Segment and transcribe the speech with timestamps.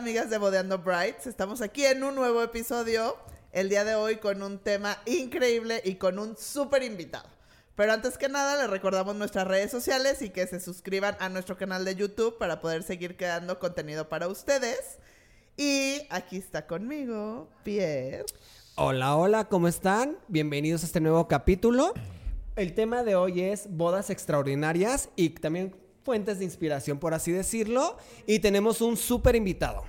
[0.00, 1.26] amigas de Bodeando Brights?
[1.26, 3.18] Estamos aquí en un nuevo episodio
[3.52, 7.28] el día de hoy con un tema increíble y con un súper invitado.
[7.74, 11.58] Pero antes que nada, les recordamos nuestras redes sociales y que se suscriban a nuestro
[11.58, 14.78] canal de YouTube para poder seguir creando contenido para ustedes.
[15.58, 18.24] Y aquí está conmigo, Pierre.
[18.76, 20.16] Hola, hola, ¿cómo están?
[20.28, 21.92] Bienvenidos a este nuevo capítulo.
[22.56, 27.96] El tema de hoy es bodas extraordinarias y también fuentes de inspiración, por así decirlo.
[28.26, 29.84] Y tenemos un súper invitado.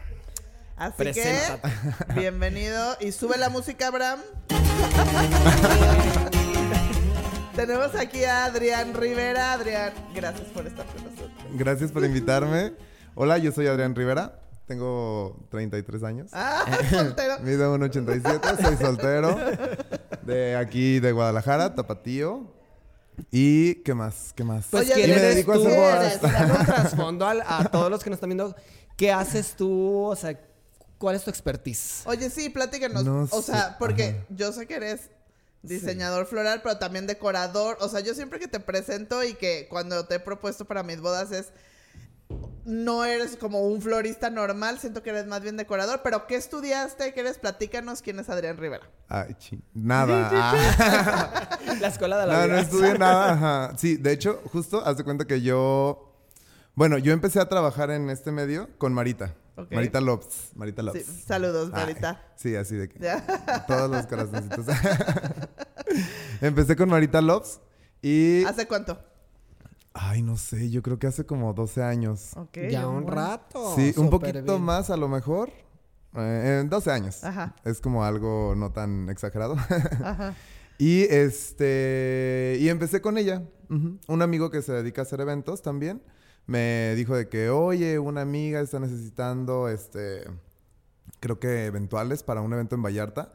[0.76, 1.70] Así Preséntate.
[2.08, 2.98] que, bienvenido.
[3.00, 4.20] Y sube la música, Abraham.
[7.56, 9.54] Tenemos aquí a Adrián Rivera.
[9.54, 11.32] Adrián, gracias por estar con nosotros.
[11.54, 12.74] Gracias por invitarme.
[13.14, 14.40] Hola, yo soy Adrián Rivera.
[14.66, 16.32] Tengo 33 años.
[16.34, 17.40] Ah, soltero.
[17.42, 19.38] Mido 1.87, soy soltero.
[20.22, 22.54] De aquí de Guadalajara, Tapatío.
[23.32, 24.34] ¿Y qué más?
[24.36, 24.66] ¿Qué más?
[24.72, 25.68] Pues Oye, ¿quién y me ¿quién eres dedico a tú?
[25.68, 26.06] hacer bodas.
[26.06, 26.22] Eres.
[26.22, 28.56] Dame un trasfondo al- a todos los que nos están viendo.
[28.98, 30.04] ¿Qué haces tú?
[30.04, 30.40] O sea,
[30.98, 32.02] ¿cuál es tu expertise?
[32.06, 33.04] Oye, sí, platícanos.
[33.04, 34.26] No o sea, sé, porque ajá.
[34.30, 35.10] yo sé que eres
[35.64, 37.78] diseñador floral, pero también decorador.
[37.82, 41.00] O sea, yo siempre que te presento y que cuando te he propuesto para mis
[41.02, 41.50] bodas es.
[42.66, 46.02] No eres como un florista normal, siento que eres más bien decorador.
[46.04, 47.14] Pero ¿qué estudiaste?
[47.14, 47.38] ¿Qué eres?
[47.40, 48.88] Platícanos quién es Adrián Rivera.
[49.10, 50.30] Ay, chi- Nada.
[50.36, 51.58] Ah.
[51.80, 52.60] La escuela de la No, no vida.
[52.62, 53.34] estudié nada.
[53.34, 53.74] Ajá.
[53.78, 56.08] Sí, de hecho, justo, haz de cuenta que yo...
[56.76, 59.34] Bueno, yo empecé a trabajar en este medio con Marita.
[59.70, 60.52] Marita Lopes.
[60.56, 61.06] Marita Sí, Lopes.
[61.28, 62.24] saludos, Ay, Marita.
[62.36, 62.98] sí, así de que...
[63.00, 63.24] Ya.
[63.68, 64.66] Todos los corazoncitos.
[66.42, 67.60] Empecé con Marita Loves
[68.02, 68.44] y...
[68.46, 68.98] ¿Hace cuánto?
[69.94, 72.32] Ay, no sé, yo creo que hace como 12 años.
[72.38, 72.58] Ok.
[72.70, 73.76] Ya un rato.
[73.76, 74.62] sí, un poquito bien.
[74.62, 75.50] más a lo mejor.
[76.16, 77.24] Eh, en 12 años.
[77.24, 77.56] Ajá.
[77.64, 79.56] Es como algo no tan exagerado.
[80.04, 80.36] Ajá.
[80.78, 82.58] y este...
[82.60, 83.44] Y empecé con ella.
[84.08, 86.02] Un amigo que se dedica a hacer eventos también.
[86.46, 90.26] Me dijo de que, oye, una amiga está necesitando, este...
[91.22, 93.34] Creo que eventuales para un evento en Vallarta.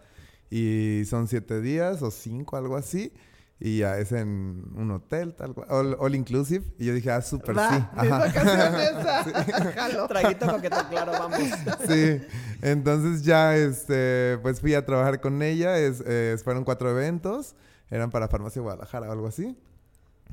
[0.51, 3.13] Y son siete días o cinco, algo así.
[3.59, 5.67] Y ya es en un hotel, tal cual.
[5.71, 6.65] All, all inclusive.
[6.79, 7.61] Y yo dije, ah, súper sí.
[7.63, 8.31] Ajá.
[9.75, 10.07] jalo.
[10.07, 11.39] Traguito coqueto, claro, vamos.
[11.89, 12.21] Sí,
[12.61, 17.55] entonces ya este, pues fui a trabajar con ella, es, eh, fueron cuatro eventos,
[17.91, 19.57] eran para Farmacia Guadalajara o algo así.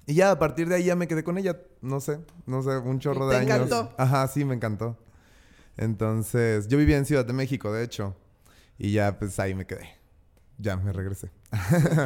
[0.05, 2.77] Y ya a partir de ahí ya me quedé con ella, no sé, no sé,
[2.77, 3.67] un chorro de ¿Te años.
[3.67, 3.93] encantó?
[3.97, 4.97] Ajá, sí, me encantó.
[5.77, 8.15] Entonces, yo vivía en Ciudad de México, de hecho,
[8.77, 10.02] y ya pues ahí me quedé.
[10.63, 11.29] Ya me regresé.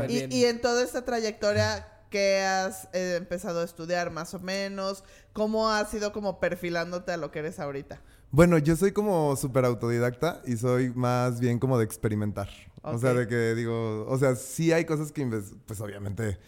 [0.09, 5.03] Y, en toda esta trayectoria, ¿qué has eh, empezado a estudiar más o menos?
[5.31, 8.01] ¿Cómo has ido como perfilándote a lo que eres ahorita?
[8.31, 12.49] Bueno, yo soy como súper autodidacta y soy más bien como de experimentar.
[12.81, 15.23] O sea, de que digo, o sea, sí hay cosas que,
[15.67, 16.39] pues obviamente,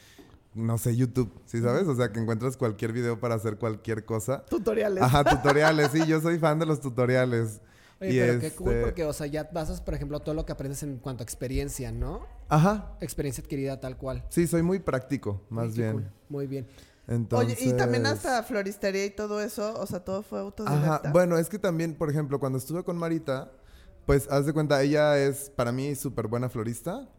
[0.55, 1.87] no sé, YouTube, ¿sí sabes?
[1.87, 4.43] O sea, que encuentras cualquier video para hacer cualquier cosa.
[4.45, 5.03] Tutoriales.
[5.03, 7.61] Ajá, tutoriales, sí, yo soy fan de los tutoriales.
[8.01, 10.45] Oye, Y pero qué cool este- porque, o sea, ya basas, por ejemplo, todo lo
[10.45, 12.25] que aprendes en cuanto a experiencia, ¿no?
[12.47, 14.25] Ajá, Experiencia adquirida tal cual.
[14.29, 15.91] sí, soy muy práctico, más bien.
[15.93, 16.11] cool.
[16.29, 16.67] Muy bien.
[17.07, 17.57] Entonces...
[17.59, 20.95] Oye, y también hasta floristería y todo eso, o sea, todo fue autodidacta.
[20.95, 23.51] Ajá, bueno, es que también, por ejemplo, cuando estuve con Marita,
[24.05, 27.09] pues haz de cuenta, ella es para mí súper buena florista.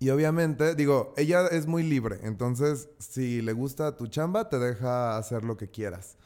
[0.00, 5.16] Y obviamente, digo, ella es muy libre, entonces si le gusta tu chamba, te deja
[5.16, 6.16] hacer lo que quieras.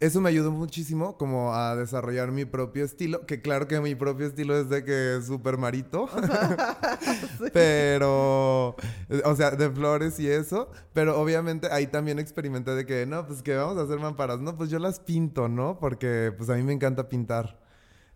[0.00, 4.26] Eso me ayudó muchísimo como a desarrollar mi propio estilo, que claro que mi propio
[4.26, 6.08] estilo es de que es súper marito,
[7.52, 8.76] pero,
[9.24, 13.42] o sea, de flores y eso, pero obviamente ahí también experimenté de que, no, pues
[13.42, 15.78] que vamos a hacer mamparas, no, pues yo las pinto, ¿no?
[15.78, 17.60] Porque pues a mí me encanta pintar.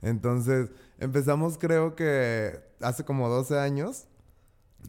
[0.01, 4.06] Entonces, empezamos creo que hace como 12 años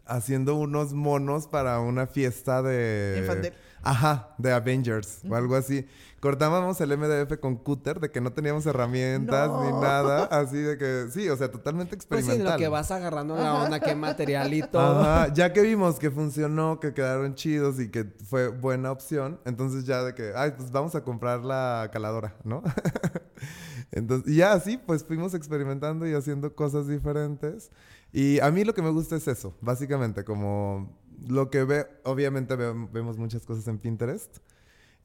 [0.05, 3.17] haciendo unos monos para una fiesta de...
[3.19, 3.53] Infantil.
[3.83, 5.87] Ajá, de Avengers o algo así.
[6.19, 9.79] Cortábamos el MDF con cúter de que no teníamos herramientas ni No.
[9.79, 12.53] nada, así de que sí, o sea, totalmente Pues sí, experimental.
[12.53, 15.01] lo que vas agarrando la onda, qué material y todo.
[15.01, 19.85] Ajá, ya que vimos que funcionó, que quedaron chidos y que fue buena opción, entonces
[19.85, 22.63] ya de que, ay, pues vamos a comprar la caladora, ¿no?
[23.91, 27.69] entonces, y ya así, pues fuimos experimentando y haciendo cosas diferentes.
[28.17, 30.97] Y a mí lo que me gusta es eso, básicamente, como
[31.27, 34.37] lo que ve, obviamente ve- vemos muchas cosas en Pinterest.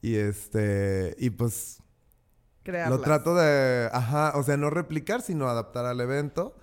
[0.01, 1.79] Y este, y pues
[2.63, 2.97] Crearlas.
[2.99, 6.55] lo trato de, ajá, o sea, no replicar, sino adaptar al evento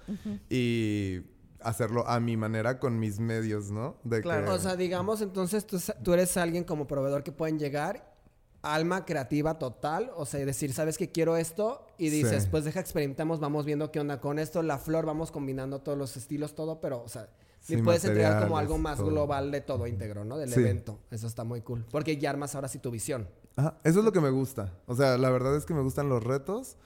[0.49, 1.21] y
[1.61, 3.97] hacerlo a mi manera con mis medios, ¿no?
[4.05, 4.47] De Claro.
[4.47, 8.17] que- O sea, digamos, entonces tú, tú eres alguien como proveedor que pueden llegar,
[8.63, 11.87] alma creativa total, o sea, decir, ¿sabes que quiero esto?
[11.97, 12.49] Y dices, Sí.
[12.51, 16.17] pues deja experimentamos, vamos viendo qué onda con esto, la flor, vamos combinando todos los
[16.17, 17.29] estilos, todo, pero, o sea,
[17.61, 19.09] Sí, le puedes entregar como algo más todo.
[19.09, 20.39] global de todo íntegro, ¿no?
[20.39, 20.61] Del Sí.
[20.61, 20.99] evento.
[21.11, 21.85] Eso está muy cool.
[21.91, 23.29] Porque ya armas ahora sí tu visión.
[23.57, 24.73] Ajá, eso es lo que me gusta.
[24.87, 26.77] O sea, la verdad es que me gustan los retos.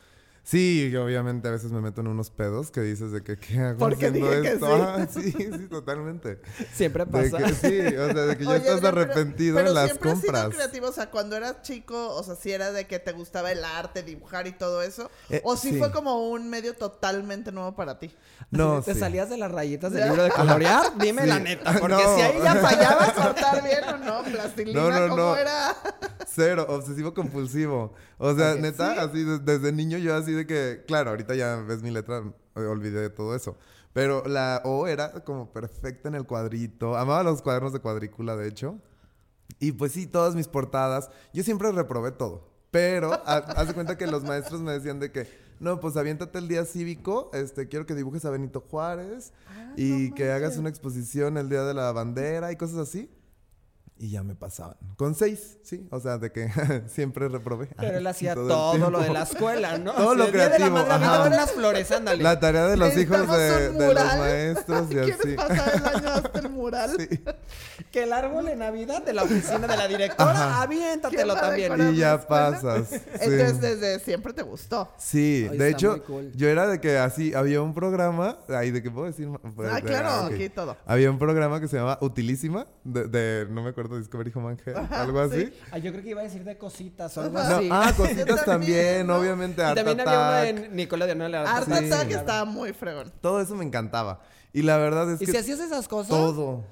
[0.45, 3.79] Sí, obviamente a veces me meto en unos pedos que dices de que qué hago
[3.79, 4.67] Porque haciendo dije que esto.
[4.67, 4.83] sí.
[4.85, 6.41] Ah, sí, sí, totalmente.
[6.75, 7.39] Siempre De pasa.
[7.39, 10.11] que, sí, o sea, de que ya Oye, estás pero- arrepentido pero en las siempre
[10.11, 13.13] has sido creativo, o sea, cuando eras chico, o sea, si era de que te
[13.13, 15.79] gustaba el arte, dibujar y todo eso, Eh, o si sí.
[15.79, 18.13] fue como un medio totalmente nuevo para ti.
[18.51, 19.01] No, ¿Te sí.
[19.01, 20.83] salías de las rayitas del libro de colorear?
[20.99, 21.29] Dime Sí.
[21.29, 22.17] la neta, porque No.
[22.17, 23.13] si ahí ya ¿Fallaba fallabas...
[23.13, 24.23] cortar bien o no?
[24.25, 25.37] ¿Plastilina No, no, cómo no.
[25.37, 25.77] era?
[26.27, 27.95] Cero, obsesivo compulsivo.
[28.19, 28.99] O sea, neta, ¿Sí?
[29.01, 32.23] así de- desde niño yo así de que, claro, ahorita ya ves mi letra,
[32.57, 33.57] eh, olvidé todo eso.
[33.93, 36.97] Pero la O era como perfecta en el cuadrito.
[36.97, 38.79] Amaba los cuadernos de cuadrícula, de hecho.
[39.59, 41.11] Y pues sí, todas mis portadas.
[41.35, 42.49] Yo siempre reprobé todo.
[42.71, 45.29] Pero ha- haz de cuenta que los maestros me decían de que,
[45.61, 50.09] no, pues aviéntate el día cívico, este, quiero que dibujes a Benito Juárez Ah, y
[50.09, 53.11] no que hagas una exposición el día de la bandera y cosas así.
[54.03, 54.77] Y ya me pasaban.
[54.97, 55.87] Con seis, sí.
[55.93, 56.51] O sea, de que
[56.89, 57.69] siempre reprobé.
[57.77, 59.93] Pero él hacía Todo lo de la escuela, ¿no?
[59.93, 61.05] Todo Así lo "Día de la creativo, madre, ajá.
[61.15, 62.21] aviéntame unas flores, ándale.
[62.25, 65.35] La tarea de los hijos de, los maestros y ¿Quieres así.
[65.37, 66.91] pasar el año hasta el mural?
[66.99, 67.21] Sí.
[67.93, 70.63] Que el árbol de Navidad de la oficina de la directora, Ajá.
[70.63, 71.95] aviéntatelo ¿Quién va a también.
[71.95, 72.51] Y ya escuela?
[72.61, 72.89] pasas.
[72.89, 72.97] sí.
[73.21, 74.89] Entonces, desde siempre te gustó.
[74.99, 76.33] Sí, Ay, de hecho, cool.
[76.35, 79.29] yo era de que así, había un programa, ahí de que puedo decir.
[79.55, 80.77] Pues, Ah, de- claro, aquí todo.
[80.87, 84.61] Había un programa que se llamaba Utilísima, de, de- no me acuerdo, Discovery Home and
[84.65, 85.47] Health, algo así.
[85.47, 85.53] sí.
[85.71, 87.35] Ah, yo creo que iba a decir de cositas o algo.
[87.35, 87.69] No, así.
[87.71, 89.17] ah, cositas también, también, ¿no?
[89.17, 89.63] obviamente.
[89.63, 91.37] y Art también había Nicola de.
[91.37, 91.69] Art.
[91.71, 93.13] Attack estaba muy fregón.
[93.21, 94.21] Todo eso me encantaba.
[94.53, 96.11] Y la verdad es ¿Y que si hacías esas cosas?
[96.11, 96.65] todo.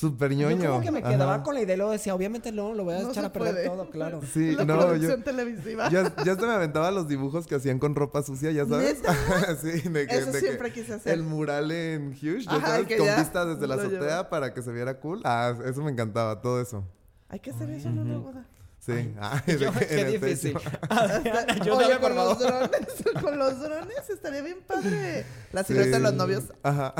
[0.00, 0.70] Súper Yo ñoño.
[0.70, 1.10] como que me Ajá.
[1.10, 3.32] quedaba con la idea y luego decía, obviamente no, lo voy a No echar a
[3.32, 3.68] perder puede.
[3.68, 4.20] todo, claro.
[4.32, 5.90] Sí, la no, producción yo, televisiva.
[5.90, 9.02] ya, ya se me aventaba los dibujos que hacían con ropa sucia, ya sabes.
[9.60, 11.12] Sí, de que, Eso de que siempre quise hacer.
[11.12, 14.28] El mural en Huge, ya Ajá, sabes, que con ya vista desde la azotea lleva.
[14.30, 15.20] para que se viera cool.
[15.24, 16.82] Ah, eso me encantaba, todo eso.
[17.28, 18.46] Hay que hacer eso en una boda.
[18.80, 19.14] Sí.
[19.20, 20.54] Ay, Yo, en qué difícil.
[20.54, 20.70] techo.
[20.88, 22.80] Adriana, Oye, por con los drones,
[23.22, 25.26] con los drones estaría bien padre.
[25.52, 26.44] La silueta de los novios.
[26.62, 26.94] Ajá.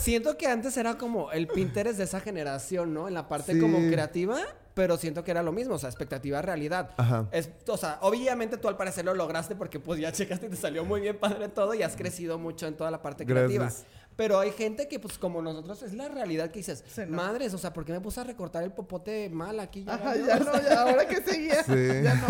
[0.00, 3.08] Siento que antes era como el Pinterest de esa generación, ¿no?
[3.08, 3.60] En la parte Sí.
[3.60, 4.38] como creativa,
[4.74, 6.90] pero siento que era lo mismo, o sea, expectativa realidad.
[6.96, 7.26] Ajá.
[7.32, 10.56] Es, o sea, obviamente tú al parecer lo lograste porque pues ya checaste y te
[10.56, 13.64] salió muy bien padre todo y has crecido mucho en toda la parte creativa.
[13.64, 13.84] Gracias.
[14.18, 17.16] Pero hay gente que pues como nosotros es la realidad que dices, Sí, ¿no?
[17.18, 19.84] madres, o sea, ¿por qué me puse a recortar el popote mal aquí?
[19.84, 21.62] Ya Ajá, valió?" ya no, ya, ahora que seguía.
[21.64, 22.02] Sí.
[22.02, 22.26] Ya no,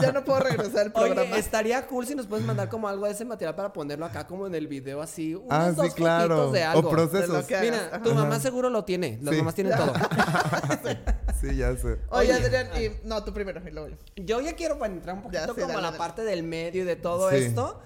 [0.00, 1.22] ya no puedo regresar al programa.
[1.22, 4.24] Oye, estaría cool si nos puedes mandar como algo de ese material para ponerlo acá
[4.24, 6.52] como en el video así, unos Ah, dos sí, claro.
[6.52, 6.90] de O algo.
[6.90, 7.28] procesos.
[7.28, 8.02] De lo que- Mira, Ajá.
[8.02, 9.18] tu mamá seguro lo tiene.
[9.20, 9.38] Las Sí.
[9.40, 9.92] mamás tienen todo.
[11.40, 11.98] Sí, ya sé.
[12.10, 13.96] Oye, Oye, Adrián, y no, tú primero y luego yo.
[14.14, 15.98] Yo ya quiero para entrar un Ya poquito sé, como dale, a la dale.
[15.98, 17.36] parte del medio y de todo Sí.
[17.38, 17.80] esto.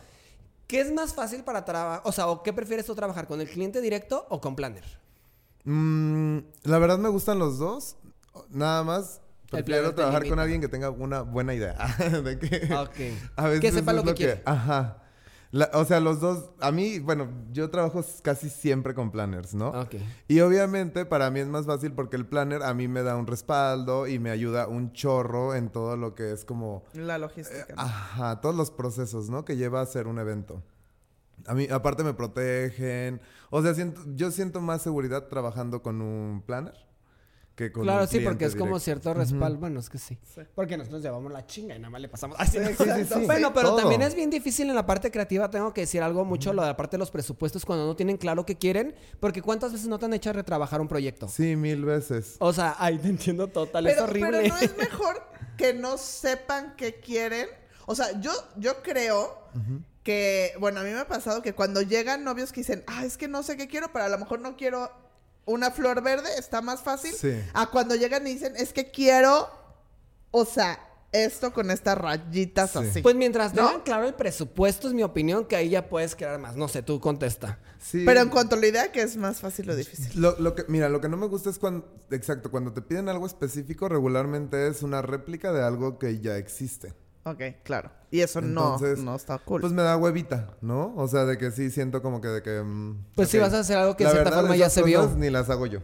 [0.67, 2.03] ¿Qué es más fácil para trabajar?
[2.05, 3.27] O sea, ¿o qué prefieres tú trabajar?
[3.27, 4.85] ¿Con el cliente directo o con Planner?
[5.65, 7.97] Mm, la verdad me gustan los dos.
[8.51, 9.21] Nada más
[9.51, 11.77] prefiero trabajar con alguien que tenga una buena idea.
[12.25, 13.19] de que Ok.
[13.37, 14.43] a veces Que sepa es lo que quiere.
[14.45, 15.03] Ajá.
[15.57, 19.69] La- o sea, los dos, a mí, bueno, yo trabajo casi siempre con planners, ¿no?
[19.71, 19.95] Ok.
[20.29, 23.27] Y obviamente para mí es más fácil porque el planner a mí me da un
[23.27, 27.75] respaldo y me ayuda un chorro en todo lo que es como La logística.
[27.75, 27.81] ¿no?
[27.83, 29.45] Ajá, todos los procesos, ¿no?
[29.45, 30.63] Que lleva a hacer un evento.
[31.47, 33.21] A mí, aparte me protegen.
[33.51, 36.75] O sea, siento, yo siento más seguridad trabajando con un planner
[37.57, 39.59] que con Claro, un sí, porque es como cierto respaldo.
[39.59, 40.19] Bueno, es que sí.
[40.35, 40.43] Sí.
[40.55, 42.37] Porque nosotros llevamos la chinga y nada más le pasamos.
[42.39, 43.25] Así Sí, sí, sí.
[43.25, 43.79] Bueno, pero Todo.
[43.79, 45.51] también es bien difícil en la parte creativa.
[45.51, 48.19] Tengo que decir algo mucho lo de la parte de los presupuestos cuando no tienen
[48.19, 48.95] claro qué quieren.
[49.21, 51.29] Porque ¿cuántas veces no te han hecho retrabajar un proyecto?
[51.29, 52.37] Sí, mil veces.
[52.41, 53.85] O sea, ay, te entiendo total.
[53.85, 54.31] Pero, es horrible.
[54.43, 55.23] pero no es mejor
[55.57, 57.49] que no sepan qué quieren.
[57.87, 59.47] O sea, yo, yo creo
[60.03, 63.17] que, bueno, a mí me ha pasado que cuando llegan novios que dicen, ah, es
[63.17, 64.91] que no sé qué quiero, pero a lo mejor no quiero
[65.47, 67.15] una flor verde, está más fácil.
[67.15, 67.41] Sí.
[67.55, 69.49] A cuando llegan y dicen, es que quiero,
[70.31, 70.79] o sea,
[71.13, 72.79] esto con estas rayitas Sí.
[72.79, 73.01] así.
[73.01, 73.65] Pues mientras ¿No?
[73.67, 76.57] tengan claro el presupuesto, es mi opinión, que ahí ya puedes crear más.
[76.57, 77.59] No sé, tú contesta.
[77.81, 78.03] Sí.
[78.05, 80.21] Pero en cuanto a la idea, que es más fácil o difícil.
[80.21, 83.09] Lo, lo que, mira, lo que no me gusta es cuando, exacto, cuando te piden
[83.09, 86.93] algo específico, regularmente es una réplica de algo que ya existe.
[87.29, 87.91] Ok, claro.
[88.11, 89.61] Y eso Entonces, no, no está cool.
[89.61, 90.95] Pues me da huevita, ¿no?
[90.97, 92.63] O sea, de que sí siento como que de que...
[92.63, 93.43] mm, Pues si ok.
[93.43, 95.11] vas a hacer algo que de cierta verdad, forma ya se vio.
[95.17, 95.81] Ni las hago yo.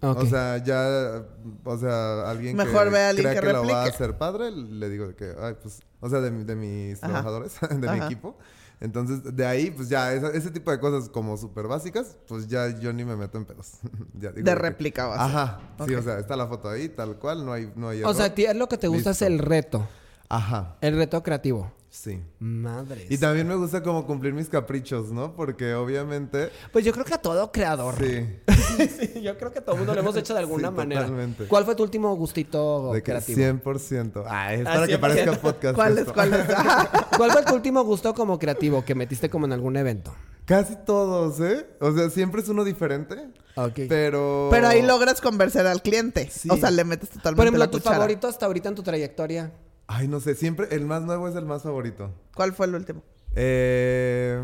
[0.00, 0.20] Ok.
[0.22, 1.22] O sea, ya,
[1.64, 4.16] o sea, alguien Mejor que ve a alguien crea que que, lo va a hacer
[4.18, 7.08] padre, le digo de que, ay, pues, o sea, de, mi- de mis Ajá.
[7.12, 8.06] trabajadores, de mi Ajá.
[8.06, 8.36] equipo.
[8.80, 12.68] Entonces, de ahí, pues ya, esa- ese tipo de cosas como súper básicas, pues ya
[12.78, 13.72] yo ni me meto en pedos.
[14.14, 15.34] Ya digo de que- réplica así.
[15.34, 16.00] Ajá, sí, Ok.
[16.00, 18.26] o sea, está la foto ahí, tal cual, no hay, no hay o sea, a
[18.26, 18.34] error.
[18.34, 19.26] ti es lo que te gusta es Listo.
[19.34, 19.88] el reto.
[20.28, 21.72] Ajá, El reto creativo.
[21.88, 22.20] Sí.
[22.40, 23.06] Madre.
[23.08, 25.34] Y también me gusta como cumplir mis caprichos, ¿no?
[25.34, 26.50] Porque obviamente...
[26.70, 27.94] Pues yo creo que a todo creador.
[27.98, 28.26] Sí.
[28.76, 31.00] Sí, yo creo que todo el mundo lo hemos hecho de alguna Sí, manera.
[31.02, 31.46] totalmente.
[31.46, 33.38] ¿Cuál fue tu último gustito De que creativo?
[33.40, 34.24] 100%.
[34.28, 35.00] Ah, es Ah, para que 100%.
[35.00, 35.74] parezca podcast.
[35.74, 36.12] ¿Cuáles, esto.
[36.12, 36.40] cuáles?
[37.16, 40.14] ¿Cuál fue tu último gusto como creativo que metiste como en algún evento?
[40.44, 41.66] Casi todos, ¿eh?
[41.80, 43.14] O sea, siempre es uno diferente.
[43.54, 43.80] Ok.
[43.88, 44.48] Pero...
[44.50, 46.28] Pero ahí logras convencer al cliente.
[46.30, 46.50] Sí.
[46.50, 47.96] O sea, le metes totalmente Por ejemplo, la tu cuchara.
[47.96, 49.52] favorito hasta ahorita en tu trayectoria.
[49.86, 50.34] Ay, no sé.
[50.34, 52.10] Siempre el más nuevo es el más favorito.
[52.34, 53.02] ¿Cuál fue el último?
[53.34, 54.42] Eh,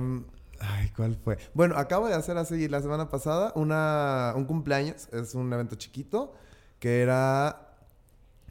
[0.61, 1.39] ay, ¿cuál fue?
[1.55, 5.09] Bueno, acabo de hacer así la semana pasada una, un cumpleaños.
[5.13, 6.35] Es un evento chiquito
[6.79, 7.75] que era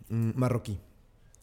[0.10, 0.80] mm, marroquí.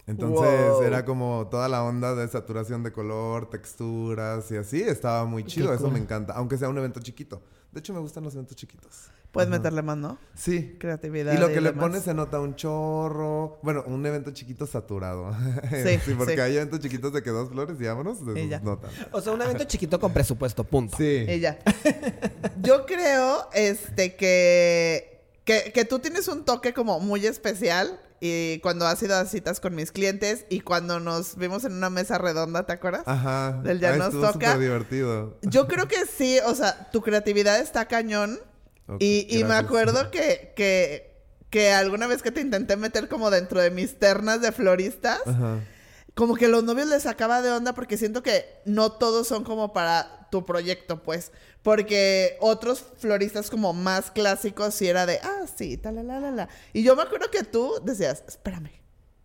[0.06, 0.82] Entonces Wow.
[0.84, 4.80] era como toda la onda de saturación de color, texturas y así.
[4.82, 5.72] Estaba muy chido.
[5.72, 5.92] Eso cool.
[5.92, 6.32] me encanta.
[6.34, 7.42] Aunque sea un evento chiquito.
[7.72, 9.10] De hecho, me gustan los eventos chiquitos.
[9.30, 9.58] Puedes Ajá.
[9.58, 10.18] meterle más, ¿no?
[10.34, 10.76] Sí.
[10.78, 11.34] Creatividad.
[11.34, 11.82] Y lo que le demás.
[11.82, 13.58] pones se nota un chorro.
[13.62, 15.30] Bueno, un evento chiquito saturado.
[15.68, 16.40] Sí, porque sí.
[16.40, 18.18] hay eventos chiquitos de que dos flores y vámonos.
[18.34, 18.60] Y ya.
[18.60, 18.80] no.
[19.12, 20.96] O sea, un evento chiquito con presupuesto, punto.
[20.96, 21.26] Sí.
[21.28, 21.58] Y ya.
[22.62, 28.00] Yo creo, este, que, que, que tú tienes un toque como muy especial.
[28.20, 31.88] Y cuando has ido a citas con mis clientes y cuando nos vimos en una
[31.90, 33.02] mesa redonda, ¿te acuerdas?
[33.06, 33.60] Ajá.
[33.62, 34.56] Del ya Ah, nos toca.
[34.58, 35.38] divertido.
[35.42, 38.40] Yo creo que sí, o sea, tu creatividad está cañón.
[38.98, 41.12] Y, y me acuerdo que, que,
[41.50, 45.58] que alguna vez que te intenté meter como dentro de mis ternas de floristas, Ajá.
[46.18, 49.72] Como que los novios les sacaba de onda porque siento que no todos son como
[49.72, 51.30] para tu proyecto, pues.
[51.62, 56.32] Porque otros floristas como más clásicos sí era de, ah, sí, tal, la, la, la,
[56.32, 56.48] la.
[56.72, 58.72] Y yo me acuerdo que tú decías, espérame.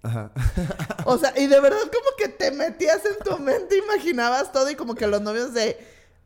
[0.03, 0.31] Ajá.
[1.05, 4.75] O sea, y de verdad como que te metías en tu mente, imaginabas todo y
[4.75, 5.79] como que los novios de,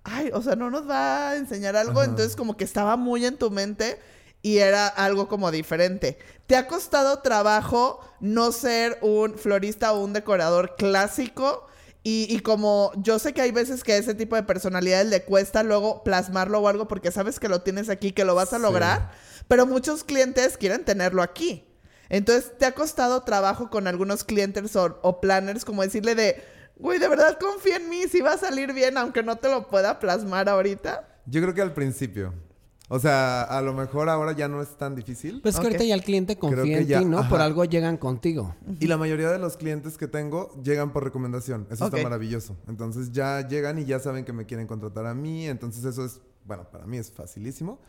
[0.03, 2.09] ay, o sea, no nos va a enseñar algo, Ajá.
[2.09, 3.97] entonces como que estaba muy en tu mente
[4.48, 6.18] y era algo como diferente.
[6.46, 11.68] ¿Te ha costado trabajo no ser un florista o un decorador clásico?
[12.04, 15.24] Y, y como yo sé que hay veces que a ese tipo de personalidades le
[15.24, 18.58] cuesta luego plasmarlo o algo porque sabes que lo tienes aquí, que lo vas a
[18.58, 18.62] Sí.
[18.62, 19.12] lograr,
[19.50, 21.68] pero muchos clientes quieren tenerlo aquí.
[22.08, 26.42] Entonces, ¿te ha costado trabajo con algunos clientes o, o planners como decirle de,
[26.77, 29.68] güey, de verdad confía en mí, si va a salir bien, aunque no te lo
[29.68, 31.06] pueda plasmar ahorita?
[31.25, 32.34] Yo creo que al principio.
[32.89, 35.41] O sea, a lo mejor ahora ya no es tan difícil.
[35.41, 35.65] Pues que Ok.
[35.65, 37.20] ahorita ya el cliente confía que en ya- ti, ¿no?
[37.20, 37.29] ajá.
[37.29, 38.56] Por algo llegan contigo.
[38.79, 41.67] Y la mayoría de los clientes que tengo llegan por recomendación.
[41.70, 42.56] Eso está maravilloso.
[42.67, 45.48] Entonces ya llegan y ya saben que me quieren contratar a mí.
[45.48, 47.79] Entonces eso es, bueno, para mí es facilísimo.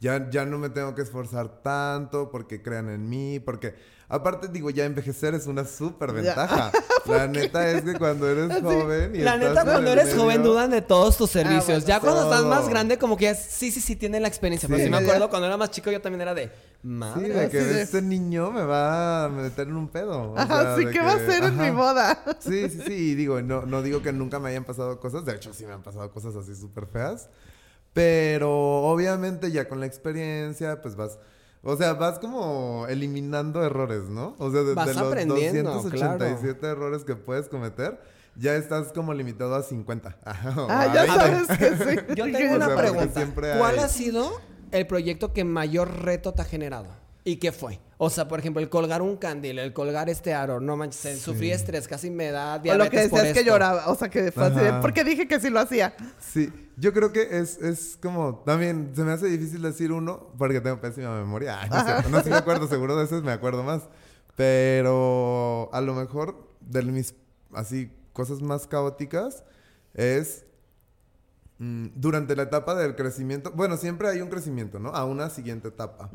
[0.00, 3.40] Ya, ya no me tengo que esforzar tanto porque crean en mí.
[3.40, 3.74] Porque
[4.08, 6.70] aparte digo, ya envejecer es una súper ventaja.
[7.06, 10.82] La neta es que cuando eres joven y La neta, cuando eres joven dudan de
[10.82, 11.62] todos tus servicios.
[11.68, 12.50] Ah, bueno, ya cuando estás todo.
[12.50, 14.68] más grande, como que ya sí, sí, sí tiene la experiencia.
[14.68, 14.84] Pero Sí.
[14.84, 15.30] sí me acuerdo ya.
[15.30, 16.50] cuando era más chico, yo también era de Sí,
[16.82, 17.28] madre.
[17.28, 20.32] de que este niño me va a meter en un pedo.
[20.32, 22.22] O Ajá, sea, sí, de ¿qué va a que- hacer en mi boda?
[22.40, 22.92] Sí, sí, sí.
[22.92, 25.24] Y digo, no, no digo que nunca me hayan pasado cosas.
[25.24, 27.30] De hecho, sí me han pasado cosas así súper feas.
[27.96, 31.18] Pero obviamente ya con la experiencia, pues vas...
[31.62, 34.36] O sea, vas como eliminando errores, ¿no?
[34.38, 37.98] O sea, de, Vas de los aprendiendo, 287 errores que puedes cometer,
[38.36, 40.14] ya estás como limitado a 50.
[40.24, 41.96] Ah, ya sabes que sí.
[42.14, 43.58] Yo tengo una O sea, porque pregunta.
[43.58, 46.88] ¿Cuál hay- ha sido el proyecto que mayor reto te ha generado?
[47.26, 47.80] ¿Y qué fue?
[47.98, 51.50] O sea, por ejemplo, el colgar un candil, el colgar este aro, no manches, sufrí
[51.50, 53.50] estrés, casi me da O diabetes lo que decías que esto.
[53.50, 55.96] lloraba, o sea, que fue así de, porque dije que sí lo hacía.
[56.20, 60.60] Sí, yo creo que es, es como, también se me hace difícil decir uno porque
[60.60, 61.62] tengo pésima memoria.
[61.62, 63.82] Ay, no, es cierto, no, sí me acuerdo, seguro de esos me acuerdo más.
[64.36, 67.12] Pero a lo mejor de mis,
[67.52, 69.42] así, cosas más caóticas
[69.94, 70.45] es
[71.58, 73.50] durante la etapa del crecimiento.
[73.52, 74.90] Bueno, siempre hay un crecimiento, ¿no?
[74.90, 76.10] A una siguiente etapa.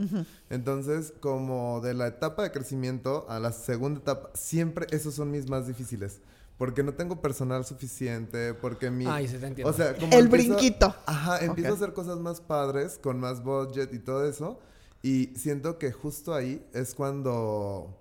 [0.49, 5.49] Entonces, como de la etapa de crecimiento a la segunda etapa, siempre esos son mis
[5.49, 6.19] más difíciles.
[6.57, 9.07] Porque no tengo personal suficiente, porque mi...
[9.07, 9.71] Ay, sí te entiendo.
[9.71, 10.95] O sea, como El empiezo- brinquito.
[11.07, 14.59] Ajá, empiezo a hacer cosas más padres, con más budget y todo eso.
[15.01, 17.97] Y siento que justo ahí es cuando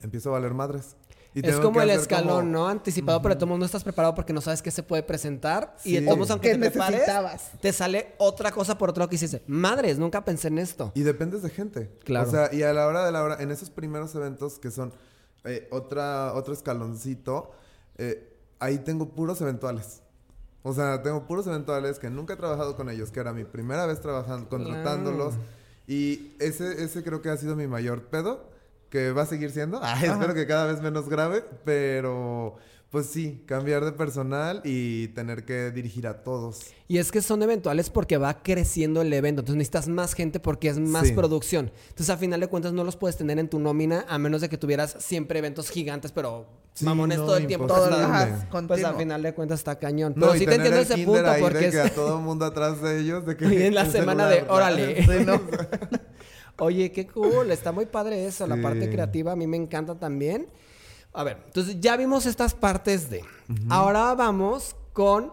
[0.00, 0.96] empiezo a valer madres.
[1.34, 2.68] Y es como el escalón, como- ¿no?
[2.68, 5.76] Anticipado, pero de todos modos no estás preparado porque no sabes qué se puede presentar.
[5.84, 6.04] Y de Sí.
[6.04, 7.02] todos modos, aunque Que te prepares,
[7.60, 10.92] te sale otra cosa por otro lado que dices, madres, nunca pensé en esto.
[10.94, 11.90] Y dependes de gente.
[12.04, 12.28] Claro.
[12.28, 14.92] O sea, y a la hora de la hora, en esos primeros eventos que son
[15.46, 17.50] eh, otra, otro escaloncito,
[17.98, 20.00] eh, ahí tengo puros eventuales.
[20.62, 23.84] O sea, tengo puros eventuales que nunca he trabajado con ellos, que era mi primera
[23.86, 25.34] vez trabajando, contratándolos.
[25.86, 28.48] Y ese, ese creo que ha sido mi mayor pedo,
[28.94, 29.80] que va a seguir siendo.
[29.82, 32.54] Ah, espero que cada vez menos grave, pero
[32.90, 36.66] pues sí, cambiar de personal y tener que dirigir a todos.
[36.86, 39.40] Y es que son eventuales porque va creciendo el evento.
[39.40, 41.12] Entonces necesitas más gente porque es más Sí.
[41.12, 41.72] producción.
[41.88, 44.48] Entonces, a final de cuentas, no los puedes tener en tu nómina a menos de
[44.48, 47.66] que tuvieras siempre eventos gigantes, pero Sí, mamones no, todo el tiempo.
[47.66, 50.12] Pues, a final de cuentas está cañón.
[50.14, 52.44] No, Pero y sí te entiendo ese punto porque de es que a todo mundo
[52.44, 55.02] atrás de ellos, de que Y en la semana de, órale.
[55.04, 55.40] Sí, ¿no?
[56.58, 60.48] Oye, qué cool, está muy padre eso, la parte creativa a mí me encanta también.
[61.12, 63.22] A ver, entonces ya vimos estas partes de.
[63.68, 65.32] Ahora vamos con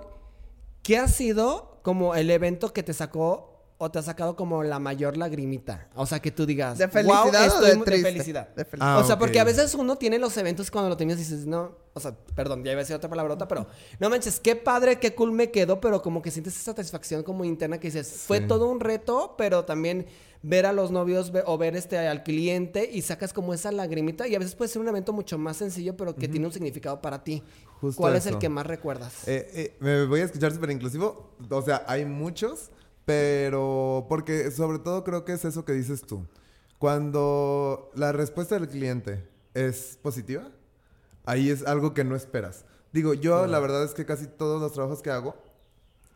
[0.83, 3.50] qué ha sido como el evento que te sacó
[3.81, 5.89] o te ha sacado como la mayor lagrimita.
[5.95, 8.11] O sea, que tú digas, ¿De "Wow, felicidad o de triste?
[8.11, 8.49] felicidad.
[8.55, 8.97] De felicidad.
[8.97, 11.47] Ah, o sea, porque a veces uno tiene los eventos cuando lo terminas y dices,
[11.47, 13.65] no, o sea, perdón, ya iba a decir otra palabrota, pero
[13.99, 17.43] no manches, qué padre, qué cool me quedó, pero como que sientes esa satisfacción como
[17.43, 18.47] interna que dices, fue Sí.
[18.47, 20.05] todo un reto, pero también
[20.43, 24.27] ver a los novios ve- o ver este al cliente y sacas como esa lagrimita
[24.27, 27.01] y a veces puede ser un evento mucho más sencillo, pero que tiene un significado
[27.01, 27.41] para ti.
[27.79, 29.27] Justo ¿Cuál es el que más recuerdas?
[29.27, 31.31] Eh, eh, me voy a escuchar súper inclusivo.
[31.49, 32.69] O sea, hay muchos,
[33.05, 36.25] pero porque sobre todo creo que es eso que dices tú.
[36.77, 40.49] Cuando la respuesta del cliente es positiva,
[41.25, 42.65] ahí es algo que no esperas.
[42.91, 45.35] Digo, yo la verdad es que casi todos los trabajos que hago,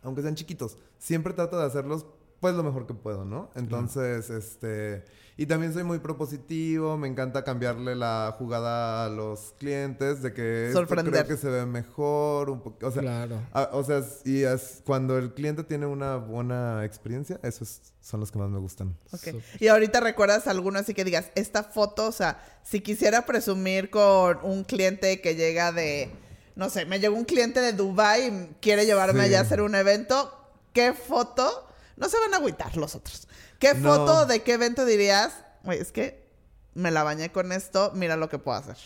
[0.02, 2.06] aunque sean chiquitos, siempre trato de hacerlos
[2.46, 3.50] pues lo mejor que puedo, ¿no?
[3.56, 5.04] Entonces, este,
[5.36, 10.68] y también soy muy propositivo, me encanta cambiarle la jugada a los clientes de que
[10.68, 11.12] esto Sorprender.
[11.12, 13.42] creo que se ve mejor, un poco, o sea, claro.
[13.72, 18.38] O sea, y es, cuando el cliente tiene una buena experiencia, esos son los que
[18.38, 18.96] más me gustan.
[19.12, 19.20] Ok.
[19.22, 19.36] Súper.
[19.60, 24.38] Y ahorita recuerdas alguno así que digas, esta foto, o sea, si quisiera presumir con
[24.44, 26.12] un cliente que llega de,
[26.56, 29.26] no sé, me llegó un cliente de Dubai y quiere llevarme Sí.
[29.30, 30.32] allá a hacer un evento,
[30.74, 31.64] ¿qué foto?
[31.98, 33.28] No se van a agüitar los otros.
[33.60, 33.90] ¿Qué No.
[33.96, 35.34] foto de qué evento dirías?
[35.64, 36.26] Güey, es que
[36.74, 38.78] me la bañé con esto, mira lo que puedo hacer.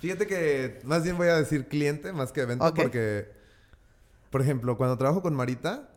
[0.00, 3.30] Fíjate que más bien voy a decir cliente más que evento porque,
[4.30, 5.88] por ejemplo, cuando trabajo con Marita,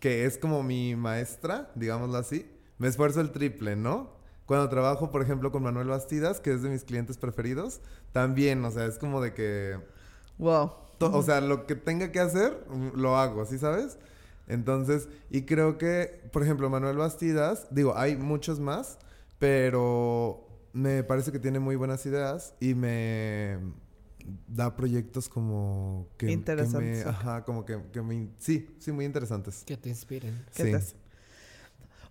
[0.00, 4.12] que es como mi maestra, digámoslo así, me esfuerzo el triple, ¿no?
[4.46, 7.80] Cuando trabajo, por ejemplo, con Manuel Bastidas, que es de mis clientes preferidos,
[8.12, 9.78] también, o sea, es como de que
[10.38, 10.72] Wow.
[11.00, 13.98] O sea, lo que tenga que hacer, lo hago, ¿sí sabes?
[14.46, 18.98] Entonces, y creo que, por ejemplo, Manuel Bastidas, digo, hay muchos más,
[19.38, 23.58] pero me parece que tiene muy buenas ideas y me
[24.48, 29.04] da proyectos como que, que Interesantes, me, ajá, como que, que me, sí, sí, muy
[29.04, 29.62] interesantes.
[29.66, 30.44] Que te inspiren.
[30.54, 30.72] ¿Qué Sí.
[30.72, 31.04] te?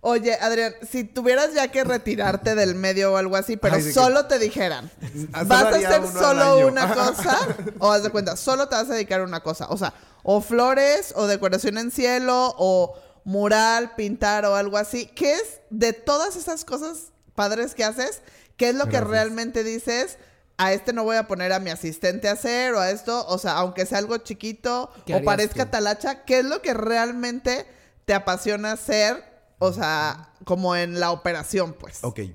[0.06, 4.38] Oye, Adrián, si tuvieras ya que retirarte del medio o algo así, pero solo te
[4.38, 4.90] dijeran,
[5.30, 7.38] ¿vas a hacer solo una cosa?
[7.78, 9.66] O haz de cuenta, solo te vas a dedicar a una cosa.
[9.70, 9.94] O sea,
[10.24, 15.06] o flores, o decoración en cielo, o mural, pintar o algo así.
[15.06, 18.22] ¿Qué es de todas esas cosas padres que haces?
[18.56, 20.18] ¿Qué es lo que realmente dices?
[20.56, 23.38] A este no voy a poner a mi asistente a hacer o a esto, o
[23.38, 25.72] sea, aunque sea algo chiquito ¿Qué o parezca tú?
[25.72, 27.66] talacha, ¿qué es lo que realmente
[28.04, 29.24] te apasiona hacer?
[29.58, 32.04] O sea, como en la operación, pues.
[32.04, 32.18] Ok.
[32.20, 32.32] Eh,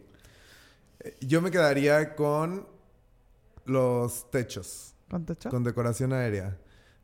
[1.22, 2.68] Yo me quedaría con
[3.66, 4.94] los techos.
[5.10, 5.50] ¿Con techo?
[5.50, 6.58] Con decoración aérea.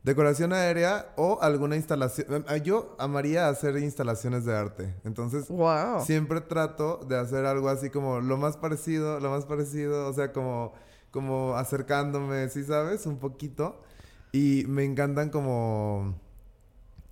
[0.06, 2.44] Decoración aérea o alguna instalación.
[2.48, 4.94] eh, Yo amaría hacer instalaciones de arte.
[5.04, 6.00] Entonces, Wow.
[6.04, 10.32] siempre trato de hacer algo así como lo más parecido, lo más parecido, o sea,
[10.32, 10.72] como,
[11.10, 13.04] como acercándome, ¿sí sabes?
[13.06, 13.82] Un poquito.
[14.30, 16.14] Y me encantan como,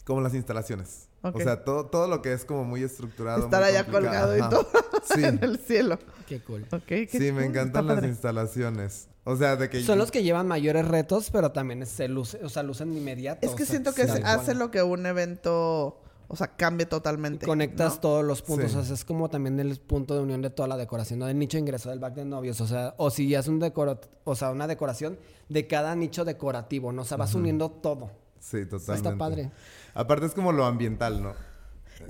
[0.05, 1.09] como las instalaciones.
[1.23, 3.45] O sea, todo, todo lo que es como muy estructurado.
[3.45, 4.29] Estar muy allá complicado.
[4.37, 4.69] colgado y todo
[5.15, 5.99] Sí, en el cielo.
[6.29, 6.65] Qué cool.
[6.71, 8.09] Ok, qué sí, me encantan está las padre.
[8.09, 9.09] instalaciones.
[9.25, 9.83] O sea, de que...
[9.83, 13.47] Son los que llevan mayores retos, pero también se luce, o sea, lucen inmediato.
[13.47, 16.89] Es que o sea, siento que hace lo que un evento, o sea, cambie Y
[16.89, 17.47] totalmente.
[17.47, 18.01] conectas ¿no?
[18.01, 18.73] todos los puntos.
[18.73, 18.79] Sí.
[18.79, 21.27] O sea, es como también el punto de unión de toda la decoración, ¿no?
[21.27, 22.61] Del nicho de ingreso del back de novios.
[22.61, 26.25] O sea, o si ya es un decoro, o sea, una decoración de cada nicho
[26.25, 27.03] decorativo, ¿no?
[27.03, 28.11] O sea, vas uniendo todo.
[28.41, 29.09] Sí, totalmente.
[29.09, 29.51] Está padre.
[29.95, 31.35] Aparte es como lo ambiental, ¿no?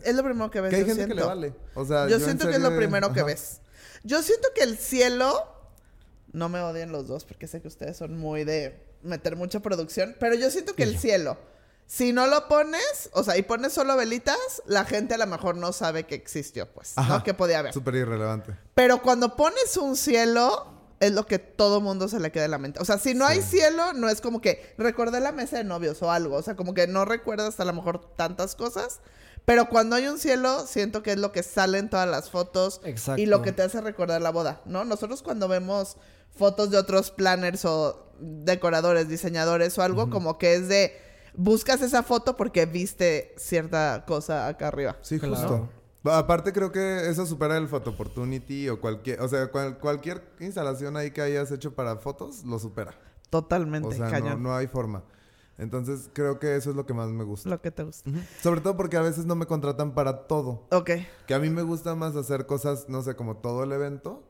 [0.03, 0.71] Es lo primero que ves.
[0.71, 1.23] Que hay yo gente que siento.
[1.23, 1.55] le vale.
[1.75, 3.61] O sea, Yo, en siento que es lo primero que ves.
[4.03, 5.35] Yo siento que el cielo,
[6.35, 10.17] no me odien los dos porque sé que ustedes son muy de meter mucha producción,
[10.21, 11.39] pero yo siento que el cielo,
[11.87, 15.57] si no lo pones, o sea, y pones solo velitas, la gente a lo mejor
[15.57, 17.19] no sabe que existió, pues, Ajá.
[17.19, 17.25] ¿no?
[17.25, 17.73] Que podía haber.
[17.73, 18.57] Súper irrelevante.
[18.75, 20.67] Pero cuando pones un cielo,
[21.01, 22.81] es lo que todo mundo se le queda en la mente.
[22.81, 26.03] O sea, si no hay cielo, no es como que recordé la mesa de novios
[26.03, 26.37] o algo.
[26.37, 29.01] O sea, como que no recuerdas a lo mejor tantas cosas.
[29.45, 32.81] Pero cuando hay un cielo, siento que es lo que sale en todas las fotos
[32.85, 33.21] Exacto.
[33.21, 34.85] y lo que te hace recordar la boda, ¿no?
[34.85, 35.99] Nosotros cuando vemos
[36.35, 40.93] fotos de otros planners o decoradores, diseñadores o algo, como que es de
[41.37, 44.97] buscas esa foto porque viste cierta cosa acá arriba.
[45.03, 45.35] Sí, Claro.
[45.37, 45.69] justo.
[46.11, 50.97] Aparte creo que eso supera el Photo Opportunity o cualquier, o sea, cual- cualquier instalación
[50.97, 52.95] ahí que hayas hecho para fotos lo supera.
[53.31, 54.43] Totalmente, O sea, no, cañón.
[54.43, 55.03] no hay forma.
[55.57, 57.49] Entonces, creo que eso es lo que más me gusta.
[57.49, 58.11] Lo que te gusta.
[58.43, 60.67] Sobre todo porque a veces no me contratan para todo.
[60.73, 60.91] Ok.
[61.27, 64.23] Que a mí me gusta más hacer cosas, no sé, como todo el evento.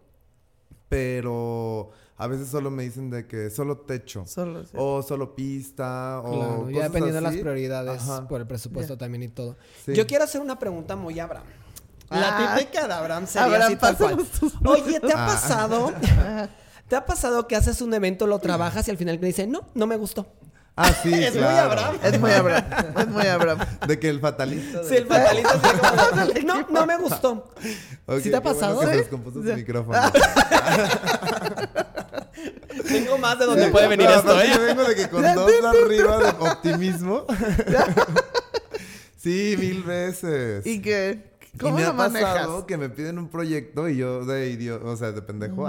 [0.88, 4.24] Pero a veces solo me dicen de que solo techo.
[4.26, 4.70] Solo sí.
[4.74, 6.20] O solo pista.
[6.20, 8.28] O Claro, ya cosas dependiendo de las prioridades Ajá.
[8.28, 9.56] por el presupuesto también y todo.
[9.84, 9.94] Sí.
[9.94, 11.46] Yo quiero hacer una pregunta muy a Abraham.
[12.10, 12.56] La Ah.
[12.56, 14.26] típica de Abraham sería Abraham, así tal cual.
[14.66, 15.26] Oye, ¿te ha Ah.
[15.26, 15.92] pasado?
[16.88, 19.62] ¿Te ha pasado que haces un evento, lo trabajas y al final te dicen, no,
[19.74, 20.26] no me gustó?
[20.76, 21.70] Ah, sí, Es muy claro.
[21.70, 21.96] Abraham.
[22.02, 22.64] Es muy Abraham.
[22.98, 23.58] Es muy Abraham.
[23.86, 24.80] De que el fatalista.
[24.82, 27.52] de- Sí, el fatalista como no, no me gustó.
[28.06, 28.80] Ok, ¿Sí te ha qué bueno pasado?
[28.80, 29.98] que descompuso su micrófono.
[32.88, 34.50] Tengo más de donde puede venir No, esto, ¿eh?
[34.54, 37.24] yo vengo de que con dos arriba de optimismo.
[39.16, 40.66] sí, mil veces.
[40.66, 42.32] ¿Y que Y ¿Cómo me lo ha manejas?
[42.34, 45.68] pasado que me piden un proyecto y yo de idiota, o sea, de pendejo,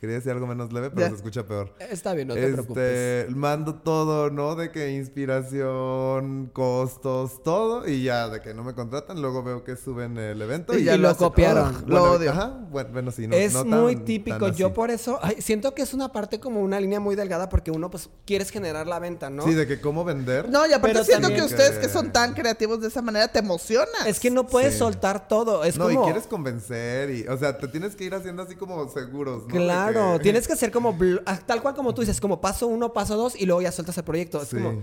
[0.00, 1.08] quería decir algo menos leve, pero Ya.
[1.10, 1.72] se escucha peor.
[1.78, 2.76] Está bien, no te preocupes.
[3.26, 4.54] Este, mando todo, ¿no?
[4.54, 9.76] De que inspiración, costos, todo, y ya de que no me contratan, luego veo que
[9.76, 11.26] suben el evento Y y, ya lo hacen.
[11.28, 11.72] copiaron.
[11.72, 12.30] Bueno, lo odio.
[12.30, 14.48] Ajá, bueno, bueno, sí, no, es no tan- muy típico.
[14.48, 17.70] Yo por eso ay, siento que es una parte como una línea muy delgada porque
[17.70, 19.44] uno pues quieres generar la venta, ¿no?
[19.44, 20.48] Sí, de que cómo vender.
[20.48, 23.28] No, y aparte Pero siento que ustedes que- que son tan creativos de esa manera
[23.28, 24.06] te emocionas.
[24.06, 24.78] Es que no puedes Sí.
[24.78, 25.64] soltar todo.
[25.64, 26.02] Es no, como.
[26.02, 29.52] y quieres convencer y, o sea, te tienes que ir haciendo así como seguros, ¿no?
[29.54, 30.96] De Claro, tienes que hacer como
[31.26, 33.96] ah, tal cual como tú dices, como paso uno, paso dos y luego ya sueltas
[33.98, 34.42] el proyecto.
[34.42, 34.56] Es Sí.
[34.56, 34.82] como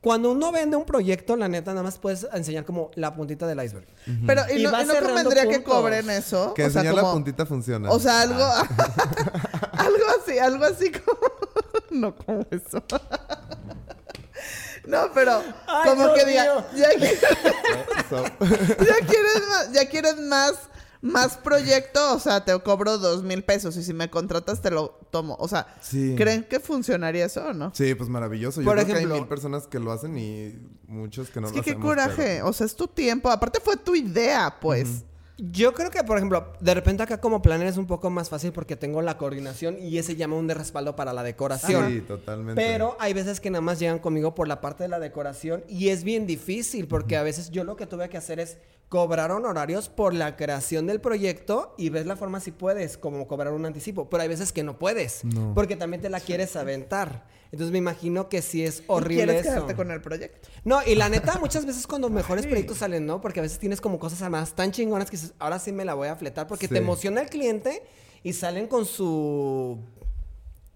[0.00, 3.62] cuando uno vende un proyecto, la neta, nada más puedes enseñar como la puntita del
[3.64, 3.86] iceberg.
[4.26, 6.54] Pero y, Y no, y convendría que cobren eso.
[6.54, 7.90] Que o sea, enseñar la puntita funciona.
[7.90, 8.44] O sea, algo,
[9.72, 11.18] algo así, algo así como,
[11.90, 12.82] no como eso.
[14.86, 17.18] no, pero Ay, como Dios que diga, ya, qui-
[18.08, 18.24] So-
[18.84, 20.54] ya quieres más, ya quieres más,
[21.06, 24.98] más proyecto, o sea, te cobro dos mil pesos y si me contratas te lo
[25.10, 25.36] tomo.
[25.40, 26.14] O sea, Sí.
[26.16, 27.72] ¿creen que funcionaría eso o no?
[27.74, 28.60] Sí, pues maravilloso.
[28.60, 31.46] Yo Por creo que ejemplo- hay mil personas que lo hacen y muchos que no
[31.48, 31.86] es lo que qué hacemos.
[31.86, 35.04] coraje, pero- o sea, es tu tiempo, aparte fue tu idea, pues.
[35.38, 38.52] Yo creo que, por ejemplo, de repente acá como planner es un poco más fácil
[38.52, 41.90] porque tengo la coordinación y ese llama un de respaldo para la decoración.
[41.92, 42.60] Sí, totalmente.
[42.62, 45.90] Pero hay veces que nada más llegan conmigo por la parte de la decoración y
[45.90, 48.56] es bien difícil porque a veces yo lo que tuve que hacer es
[48.88, 53.52] cobrar honorarios por la creación del proyecto y ves la forma si puedes, como cobrar
[53.52, 55.52] un anticipo, pero hay veces que no puedes No.
[55.54, 57.26] porque también te la quieres aventar.
[57.52, 59.54] Entonces me imagino que sí es Y horrible quieres eso.
[59.54, 60.48] quedarte con el proyecto.
[60.64, 63.20] No, y la neta, muchas veces cuando mejores proyectos salen, ¿no?
[63.20, 65.94] Porque a veces tienes como cosas armadas tan chingonas que dices, ahora sí me la
[65.94, 67.82] voy a fletar porque te emociona el cliente
[68.22, 69.78] y salen con su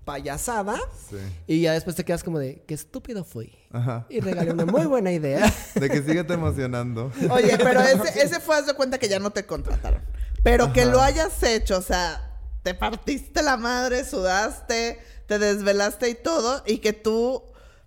[0.05, 0.77] payasada
[1.11, 1.17] Sí.
[1.47, 3.53] y ya después te quedas como de, qué estúpido fui.
[3.71, 4.07] Ajá.
[4.09, 5.53] Y regalé una muy buena idea.
[5.75, 7.13] De que síguete emocionando.
[7.31, 10.03] Oye, pero ese, ese fue, haz de cuenta que ya no te contrataron.
[10.43, 12.30] Pero que lo hayas hecho, o sea,
[12.63, 17.43] te partiste la madre, sudaste, te desvelaste y todo, y que tú,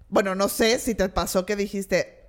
[0.09, 2.25] bueno, no sé si te pasó que dijiste,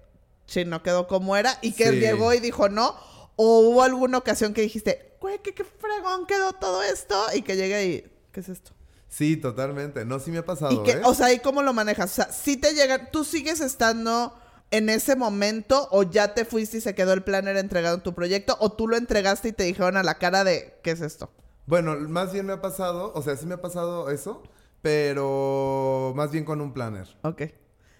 [0.47, 2.01] sí, no quedó como era, y que Sí.
[2.01, 2.97] llegó y dijo no,
[3.37, 7.57] o hubo alguna ocasión que dijiste, güey, qué, qué fregón quedó todo esto, y que
[7.57, 8.73] llegue y, ¿qué es esto?
[9.09, 10.05] Sí, totalmente.
[10.05, 11.01] No, sí me ha pasado, Y que, ¿eh?
[11.05, 12.11] o sea, ¿y cómo lo manejas?
[12.11, 14.37] O sea, si te llegan, tú sigues estando
[14.73, 18.13] en ese momento o ya te fuiste y se quedó el planner entregado en tu
[18.13, 21.31] proyecto o tú lo entregaste y te dijeron a la cara de, ¿qué es esto?
[21.67, 24.43] Bueno, más bien me ha pasado, o sea, sí me ha pasado eso,
[24.83, 27.09] pero más bien con un planner.
[27.23, 27.43] Ok.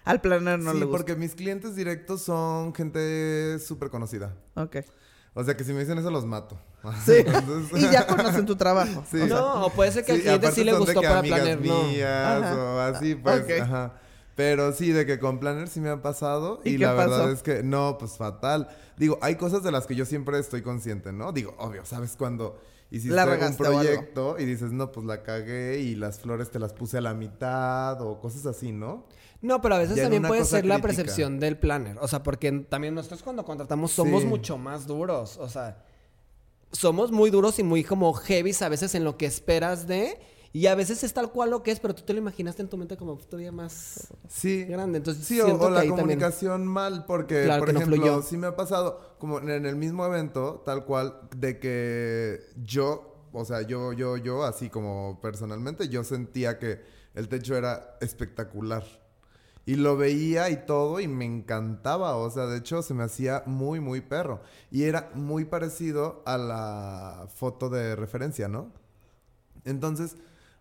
[0.03, 0.97] Al planner no sí, le gusta.
[0.97, 4.35] porque mis clientes directos son gente súper conocida.
[4.55, 4.77] Ok.
[5.33, 6.57] O sea, que si me dicen eso los mato.
[7.05, 7.13] Sí.
[7.25, 9.03] Entonces- y ya conocen tu trabajo.
[9.11, 9.19] Sí.
[9.21, 11.21] O sea, no, o puede ser que al Sí, cliente sí le gustó que para
[11.55, 11.83] no.
[11.83, 12.55] mías Ajá.
[12.63, 13.49] o así, pues, Ok.
[13.61, 13.93] ajá.
[14.35, 16.61] Pero sí, de que con Planner sí me ha pasado.
[16.65, 17.09] ¿Y Y, qué la pasó?
[17.09, 18.67] verdad es que, no, pues fatal.
[18.97, 21.31] Digo, hay cosas de las que yo siempre estoy consciente, ¿no?
[21.31, 22.15] Digo, obvio, ¿sabes?
[22.17, 22.59] Cuando
[22.91, 26.73] hiciste La un proyecto y dices, no, pues la cagué y las flores te las
[26.73, 29.05] puse a la mitad o cosas así, ¿no?
[29.41, 31.97] No, pero a veces Ya también puede ser la percepción del planner.
[31.99, 34.27] O sea, porque también nosotros cuando contratamos somos Sí.
[34.27, 35.37] mucho más duros.
[35.37, 35.83] O sea,
[36.71, 40.17] somos muy duros y muy como heavies a veces en lo que esperas de.
[40.55, 42.69] Y a veces es tal cual lo que es, pero tú te lo imaginaste en
[42.69, 44.63] tu mente como todavía más Sí.
[44.63, 44.99] grande.
[44.99, 48.21] Entonces, Sí, o, o la también- comunicación mal, porque, Claro, por no ejemplo, fluyó.
[48.21, 53.43] sí me ha pasado, como en el mismo evento, tal cual, de que yo, o
[53.43, 56.79] sea, yo, yo, yo, así como personalmente, yo sentía que
[57.15, 58.85] el techo era espectacular.
[59.65, 63.43] Y lo veía y todo y me encantaba, o sea, de hecho se me hacía
[63.45, 64.39] muy, muy perro.
[64.71, 68.71] Y era muy parecido a la foto de referencia, ¿no?
[69.65, 70.15] Entonces,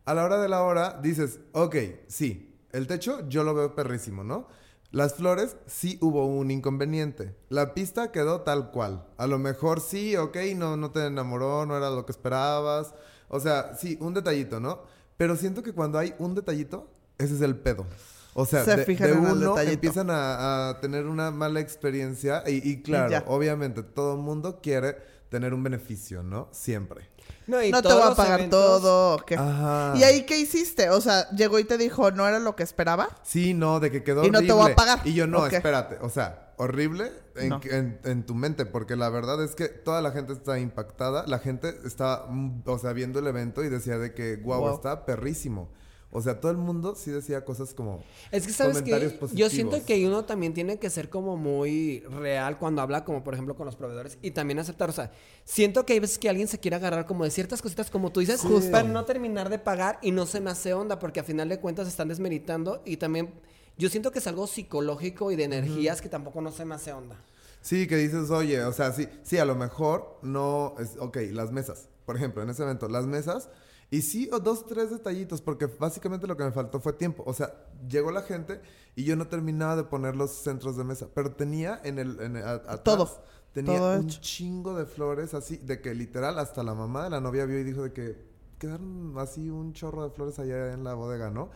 [0.04, 1.76] a la hora de la hora dices, ok,
[2.08, 4.48] sí, el techo yo lo veo perrísimo, ¿no?
[4.90, 7.34] Las flores sí hubo un inconveniente.
[7.48, 9.06] La pista quedó tal cual.
[9.16, 12.94] A lo mejor sí, ok, no, no te enamoró, no era lo que esperabas.
[13.28, 14.82] O sea, sí, un detallito, ¿no?
[15.16, 16.88] Pero siento que cuando hay un detallito,
[17.18, 17.86] Ese es el pedo.
[18.34, 22.82] O sea, Se de, de uno empiezan a, a tener una mala experiencia y, y
[22.82, 24.96] claro, obviamente todo el mundo quiere
[25.34, 26.48] tener un beneficio, ¿no?
[26.52, 27.10] Siempre.
[27.46, 29.16] No, y no te voy a pagar eventos- todo.
[29.16, 29.34] ¿o qué?
[29.36, 29.92] Ajá.
[29.96, 30.90] ¿Y ahí qué hiciste?
[30.90, 33.08] O sea, llegó y te dijo, ¿no era lo que esperaba?
[33.22, 34.74] Sí, no, de que quedó Y no te voy a horrible.
[34.76, 35.00] pagar.
[35.04, 35.98] Y yo, no, espérate.
[36.00, 37.60] O sea, horrible en, No.
[37.64, 41.24] en- en tu mente, porque la verdad es que toda la gente está impactada.
[41.26, 44.74] La gente está, mm, o sea, viendo el evento y decía de que, wow, Wow.
[44.76, 45.68] está perrísimo.
[46.16, 48.04] O sea, todo el mundo sí decía cosas como...
[48.30, 52.56] Es que sabes que yo siento que uno también tiene que ser como muy real
[52.56, 55.10] cuando habla como por ejemplo con los proveedores y también aceptar, o sea,
[55.44, 58.20] siento que hay veces que alguien se quiere agarrar como de ciertas cositas como tú
[58.20, 58.70] dices, Justo.
[58.70, 61.58] para no terminar de pagar y no se me hace onda porque a final de
[61.58, 63.34] cuentas están desmeritando y también
[63.76, 66.92] yo siento que es algo psicológico y de energías que tampoco no se me hace
[66.92, 67.16] onda.
[67.60, 71.50] Sí, que dices, oye, o sea, sí, sí, a lo mejor no es, ok, las
[71.50, 73.48] mesas, por ejemplo, en ese evento, las mesas,
[73.96, 77.22] y sí, o dos, tres detallitos, porque básicamente lo que me faltó fue tiempo.
[77.26, 77.54] O sea,
[77.88, 78.60] llegó la gente
[78.96, 82.36] y yo no terminaba de poner los centros de mesa, pero tenía en el, en
[82.36, 86.62] el- a- atrás, Todo, tenía todo un chingo de flores así, de que literal hasta
[86.62, 90.10] la mamá de la novia vio y dijo de que quedaron así un chorro de
[90.14, 91.50] flores allá en la bodega, ¿no?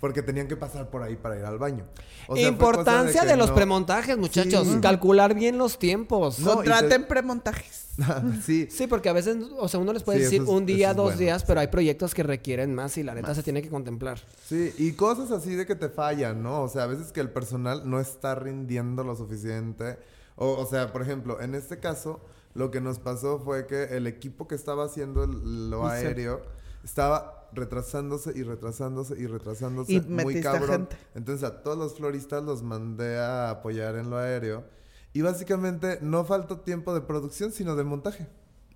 [0.00, 1.86] Porque tenían que pasar por ahí para ir al baño.
[2.28, 4.80] O sea, Importancia de, los no- premontajes, muchachos, Sí.
[4.82, 6.40] calcular bien los tiempos.
[6.40, 7.88] No, te- Contraten premontajes.
[8.44, 10.92] sí, Sí, porque a veces, o sea, uno les puede Sí, decir es- un día,
[10.92, 13.70] dos bueno, días, pero hay proyectos que requieren más y la neta se tiene que
[13.70, 14.20] contemplar.
[14.44, 16.62] Sí, y cosas así de que te fallan, ¿no?
[16.62, 19.96] O sea, a veces que el personal no está rindiendo lo suficiente.
[20.36, 22.20] O, o sea, por ejemplo, en este caso,
[22.54, 26.40] lo que nos pasó fue que el equipo que estaba haciendo lo aéreo
[26.84, 30.68] estaba retrasándose y retrasándose y retrasándose Y muy cabrón.
[30.88, 30.96] gente.
[31.14, 34.64] Entonces a todos los floristas los mandé a apoyar en lo aéreo.
[35.12, 38.26] Y básicamente no faltó tiempo de producción, sino de montaje.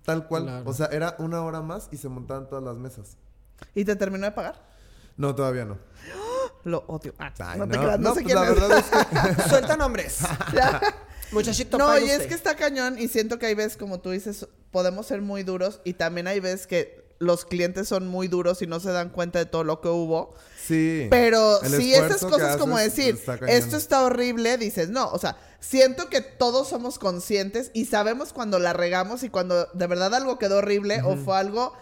[0.04, 0.44] Tal cual.
[0.44, 0.70] Claro.
[0.70, 3.16] O sea, era una hora más y se montaban todas las mesas.
[3.74, 4.64] ¿Y te terminó de pagar?
[5.16, 5.76] No, todavía no.
[6.64, 7.12] Lo odio.
[7.18, 8.54] Ah, Ay, no te creas, no, sé pues quién la es.
[8.54, 10.20] verdad es que Suelta nombres.
[11.32, 14.46] Muchachito, No, y es que está cañón y siento que hay veces, como tú dices,
[14.70, 18.66] podemos ser muy duros y también hay veces que los clientes son muy duros y
[18.66, 20.34] no se dan cuenta de todo lo que hubo.
[20.64, 21.08] Sí.
[21.10, 26.08] Pero sí, esas cosas como haces decir, esto está horrible, dices, no, o sea, siento
[26.08, 30.58] que todos somos conscientes y sabemos cuando la regamos y cuando de verdad algo quedó
[30.58, 31.72] horrible o fue algo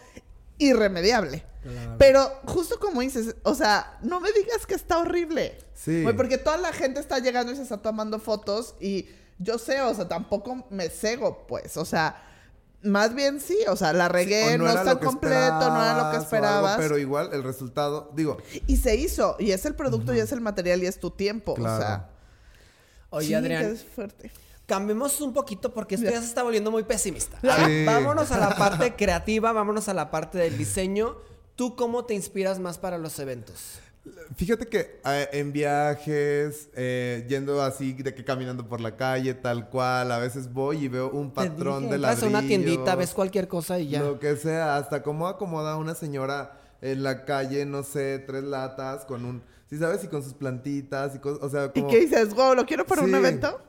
[0.59, 1.45] irremediable.
[1.63, 1.97] Claro.
[1.99, 5.59] Pero justo como dices, o sea, no me digas que está horrible.
[5.75, 6.05] Sí.
[6.17, 9.95] Porque toda la gente está llegando y se está tomando fotos y yo sé, o
[9.95, 12.23] sea, tampoco me cego, pues, o sea,
[12.83, 16.17] más bien sí, o sea, la regué, no, era está completo, no era lo que
[16.19, 20.21] esperabas algo, pero igual el resultado, digo, Y se hizo, y es el producto, y
[20.21, 21.53] es el material, y es tu tiempo.
[21.53, 22.11] O sea,
[23.11, 24.31] Oye, sí, Adrián, que es fuerte.
[24.67, 26.21] cambiemos un poquito porque esto Ya.
[26.21, 27.39] se está volviendo muy pesimista.
[27.41, 27.85] Sí.
[27.85, 31.17] Vámonos a la parte creativa, vámonos a la parte del diseño.
[31.57, 33.79] ¿Tú cómo te inspiras más para los eventos?
[34.37, 39.69] Fíjate que eh, en viajes, eh, yendo así de que caminando por la calle, tal
[39.69, 42.23] cual, a veces voy y veo un patrón dije, de entras ladrillos.
[42.23, 44.03] a una tiendita, ves cualquier cosa y ya.
[44.03, 49.05] Lo que sea, hasta cómo acomoda una señora en la calle, no sé, tres latas
[49.05, 51.89] con un, sí sabes, y con sus plantitas y cosas, o sea, ¿Y como...
[51.89, 52.35] qué dices?
[52.35, 53.61] Wow, ¿lo quiero para un evento?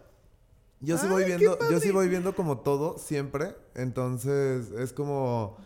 [0.79, 5.57] Yo sí Ay, voy viendo, yo sí voy viendo como todo siempre, entonces es como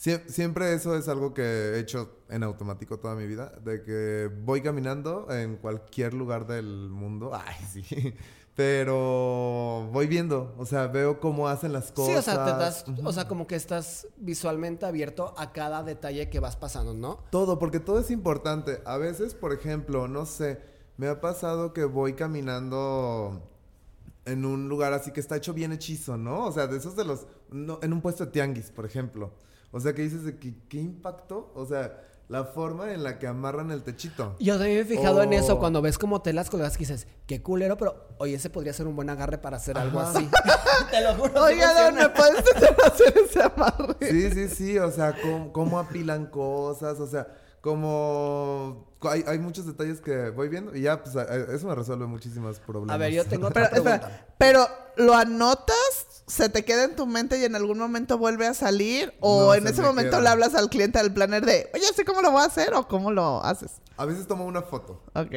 [0.00, 4.30] sie- siempre eso es algo que he hecho en automático toda mi vida, de que
[4.44, 8.14] voy caminando en cualquier lugar del mundo, ay sí,
[8.54, 12.12] pero voy viendo, o sea, veo cómo hacen las cosas.
[12.12, 16.28] Sí, o sea, te das, o sea, como que estás visualmente abierto a cada detalle
[16.28, 17.24] que vas pasando, ¿no?
[17.30, 18.82] Todo, porque todo es importante.
[18.84, 20.60] A veces, por ejemplo, no sé,
[20.96, 23.48] me ha pasado que voy caminando
[24.26, 26.44] en un lugar así que está hecho bien hechizo, ¿no?
[26.46, 27.26] O sea, de esos de los...
[27.50, 29.32] no, en un puesto de tianguis, por ejemplo.
[29.72, 31.52] O sea, que dices de que, ¿qué impacto?
[31.54, 34.36] O sea, la forma en la que amarran el techito.
[34.38, 35.58] Yo también me he fijado en eso Oh.
[35.58, 38.94] cuando ves como telas colgadas que dices, qué culero, pero oye, ese podría ser un
[38.96, 40.28] buen agarre para hacer algo así.
[40.90, 41.32] Te lo juro.
[41.34, 41.90] Don, funciona.
[41.92, 42.44] ¿me puedes
[42.86, 43.96] hacer ese amarre?
[44.00, 47.26] Sí, sí, sí, o sea, cómo, cómo apilan cosas, o sea,
[47.60, 48.88] como...
[49.02, 52.94] Hay, hay muchos detalles que voy viendo y ya, pues, eso me resuelve muchísimos problemas.
[52.94, 53.94] A ver, yo tengo Pero, otra pregunta.
[53.96, 56.06] espera, pero, ¿lo anotas?
[56.30, 59.12] ¿Se te queda en tu mente y en algún momento vuelve a salir?
[59.20, 60.20] ¿O No, en se ese me momento queda.
[60.20, 62.86] le hablas al cliente del planner de, oye, sé cómo lo voy a hacer o
[62.86, 63.72] cómo lo haces?
[63.96, 65.32] A veces tomo una foto Ok.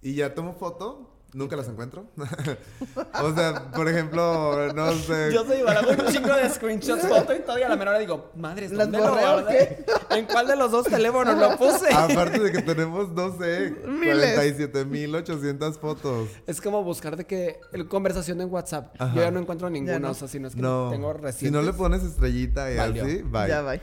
[0.00, 2.06] y ya tomo foto, nunca las encuentro.
[3.22, 5.30] o sea, por ejemplo, no sé.
[5.32, 8.30] Yo soy hago un chingo de screenshots, foto y y a la menor hora digo,
[8.36, 9.84] madre, ¿Las ¿dónde lo borré?
[10.10, 11.92] ¿En cuál de los dos teléfonos lo puse?
[11.92, 14.38] Aparte de que tenemos, no sé, Miles.
[14.38, 16.28] 47.800 fotos.
[16.46, 18.94] Es como buscar de que el- conversación en WhatsApp.
[18.98, 19.14] Ajá.
[19.14, 20.10] Yo ya no encuentro ninguna, no.
[20.10, 21.52] o sea, si no es que No, tengo si recientes.
[21.52, 23.04] no le pones estrellita y Valió.
[23.04, 23.48] así, bye.
[23.48, 23.74] Ya va.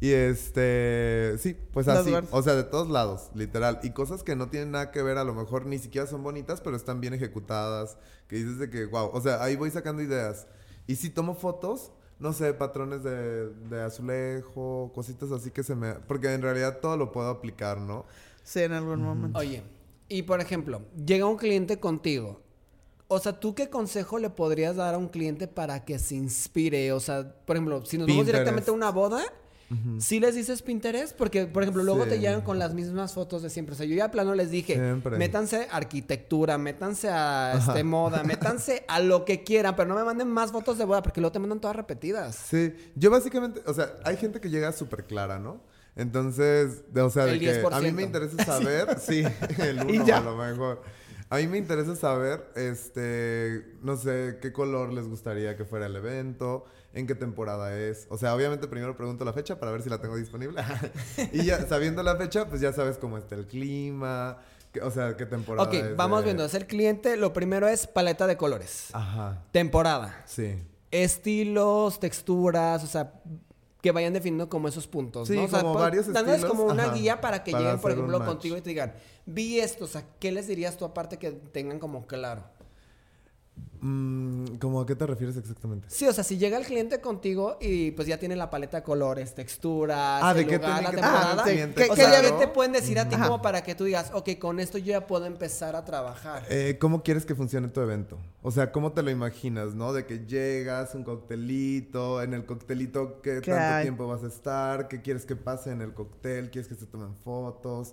[0.00, 3.80] Y este, sí, pues así, o sea, de todos lados, literal.
[3.82, 6.60] Y cosas que no tienen nada que ver, a lo mejor ni siquiera son bonitas,
[6.60, 7.96] pero están bien ejecutadas.
[8.28, 10.46] Que dices de que, wow, o sea, ahí voy sacando ideas.
[10.86, 15.94] Y si tomo fotos, no sé, patrones de, de azulejo, cositas así que se me...
[15.94, 18.04] Porque en realidad todo lo puedo aplicar, ¿no?
[18.42, 19.38] Sí, en algún momento.
[19.38, 19.62] Oye,
[20.08, 22.42] y por ejemplo, llega un cliente contigo.
[23.08, 26.92] O sea, ¿tú qué consejo le podrías dar a un cliente para que se inspire?
[26.92, 29.22] O sea, por ejemplo, si nos vamos directamente a una boda,
[29.98, 31.16] ¿sí les dices Pinterest?
[31.16, 33.74] Porque, por ejemplo, luego te llegan con las mismas fotos de siempre.
[33.74, 35.16] O sea, yo ya a plano les dije, Siempre.
[35.18, 40.04] métanse a arquitectura, métanse a este, moda, métanse a lo que quieran, pero no me
[40.04, 42.36] manden más fotos de boda porque luego te mandan todas repetidas.
[42.36, 45.60] Sí, yo básicamente, o sea, hay gente que llega súper clara, ¿no?
[45.96, 47.92] Entonces, de- o sea, de El que a mí 10%.
[47.92, 49.22] me interesa saber, sí,
[49.58, 50.82] el uno a lo mejor.
[51.30, 55.96] A mí me interesa saber, este, no sé, qué color les gustaría que fuera el
[55.96, 58.06] evento, en qué temporada es.
[58.08, 60.62] O sea, obviamente primero pregunto la fecha para ver si la tengo disponible.
[61.32, 64.38] y ya, sabiendo la fecha, pues ya sabes cómo está el clima,
[64.82, 66.44] o sea, qué temporada Ok, es vamos de- viendo.
[66.44, 68.88] Es el cliente, lo primero es paleta de colores.
[68.92, 70.22] Ajá, Temporada.
[70.26, 70.54] sí.
[70.90, 73.12] estilos, texturas, o sea,
[73.82, 75.44] que vayan definiendo como esos puntos, Sí, ¿no?
[75.44, 77.90] O sea, como pon- varios dándoles como una ajá, guía para que para lleguen, por
[77.90, 78.94] ejemplo, contigo y te digan,
[79.26, 82.44] vi esto, o sea, ¿qué les dirías tú aparte que tengan como claro?
[83.86, 85.88] Mm, ¿Cómo a qué te refieres exactamente?
[85.90, 88.82] Sí, o sea, si llega el cliente contigo y pues ya tiene la paleta de
[88.82, 91.42] colores, texturas, Ah, ¿de el qué lugar, tiene la temporada.
[91.42, 92.38] o sea, claro?
[92.38, 93.24] ¿qué te pueden decir a ti Ajá.
[93.26, 96.44] como para que tú digas, ok, con esto yo ya puedo empezar a trabajar?
[96.48, 98.18] Eh, ¿Cómo quieres que funcione tu evento?
[98.40, 99.92] O sea, ¿cómo te lo imaginas, no?
[99.92, 103.82] De que llegas, un coctelito, en el coctelito, ¿qué, ¿Qué tanto hay?
[103.82, 104.88] tiempo vas a estar?
[104.88, 106.50] ¿Qué quieres que pase en el cóctel?
[106.50, 107.92] ¿Quieres que se tomen fotos?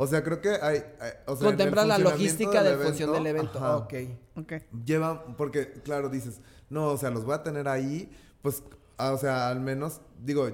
[0.00, 0.82] O sea, creo que hay...
[1.00, 3.58] hay- o sea, Contempla la logística de función del evento, evento.
[3.58, 3.94] ajá, Ok.
[4.36, 4.52] Ok.
[4.84, 8.62] Lleva, porque claro, dices, no, o sea, los voy a tener ahí, pues,
[8.96, 10.48] ah, o sea, al menos, digo,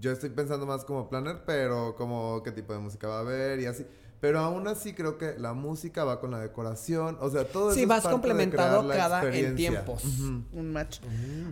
[0.00, 3.60] yo estoy pensando más como planner, pero como qué tipo de música va a haber
[3.60, 3.86] y así.
[4.22, 7.80] Pero aún así creo que la música va con la decoración, o sea, todo Sí,
[7.80, 10.04] eso es vas parte de complementado la cada en tiempos.
[10.04, 11.00] Un match.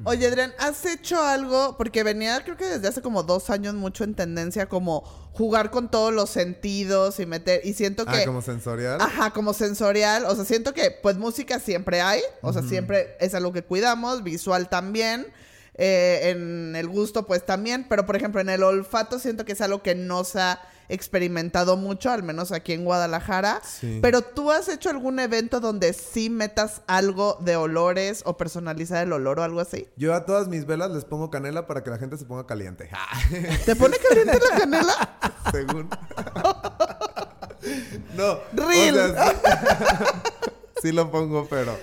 [0.04, 1.76] Oye, Adrián, ¿has hecho algo?
[1.76, 5.00] Porque venía, creo que desde hace como dos años, mucho en tendencia, como
[5.32, 7.60] jugar con todos los sentidos y meter.
[7.64, 8.18] Y siento que.
[8.18, 9.00] Ah, como sensorial.
[9.00, 10.24] Ajá, como sensorial.
[10.26, 12.20] O sea, siento que, pues, música siempre hay.
[12.40, 14.22] O sea, siempre es algo que cuidamos.
[14.22, 15.26] Visual también.
[15.74, 17.86] eh, en el gusto, pues también.
[17.88, 21.76] Pero, por ejemplo, en el olfato siento que es algo que no se ha experimentado
[21.76, 23.60] mucho, al menos aquí en Guadalajara.
[23.64, 23.98] Sí.
[24.02, 29.12] Pero tú has hecho algún evento donde sí metas algo de olores o personalizar el
[29.12, 29.88] olor o algo así.
[29.96, 32.90] Yo a todas mis velas les pongo canela para que la gente se ponga caliente.
[33.64, 35.18] ¿Te pone caliente la canela?
[35.52, 35.88] Según.
[38.16, 38.38] no.
[38.52, 38.98] Real.
[38.98, 39.38] O sea, sí,
[40.82, 41.76] sí lo pongo, pero.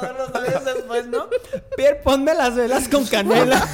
[0.00, 1.26] Todos los años después, ¿no?
[1.76, 3.66] Pierre, ponme las velas con canela.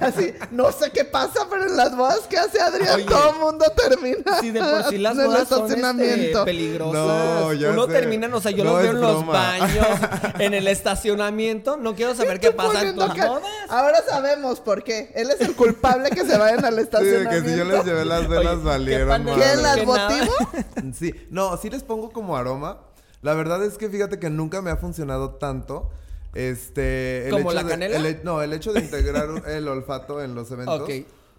[0.00, 3.04] Así, no sé qué pasa, pero en las bodas que hace Adrián, Oye.
[3.04, 4.40] todo el mundo termina.
[4.40, 6.92] Si de por sí las bodas son este, peligrosas.
[6.94, 7.92] No, ya Uno sé.
[7.92, 9.32] termina, o sea, yo No los veo en los broma.
[9.32, 9.86] baños,
[10.38, 11.76] en el estacionamiento.
[11.76, 13.42] No quiero saber qué pasa en tus bodas.
[13.68, 15.12] Ahora sabemos por qué.
[15.14, 17.30] Él es el culpable que se vayan al Sí, estacionamiento.
[17.44, 19.24] que si yo les llevé las velas Oye, valieron.
[19.26, 19.56] ¿Qué?
[19.56, 20.32] ¿Las motivo?
[20.98, 22.78] Sí, no, sí les pongo como aroma.
[23.22, 25.90] La verdad es que fíjate que nunca me ha funcionado tanto.
[26.34, 27.26] Este.
[27.26, 27.96] el ¿Como hecho la de- canela?
[27.96, 30.80] el he- no, el hecho de integrar el olfato en los eventos.
[30.82, 30.90] Ok.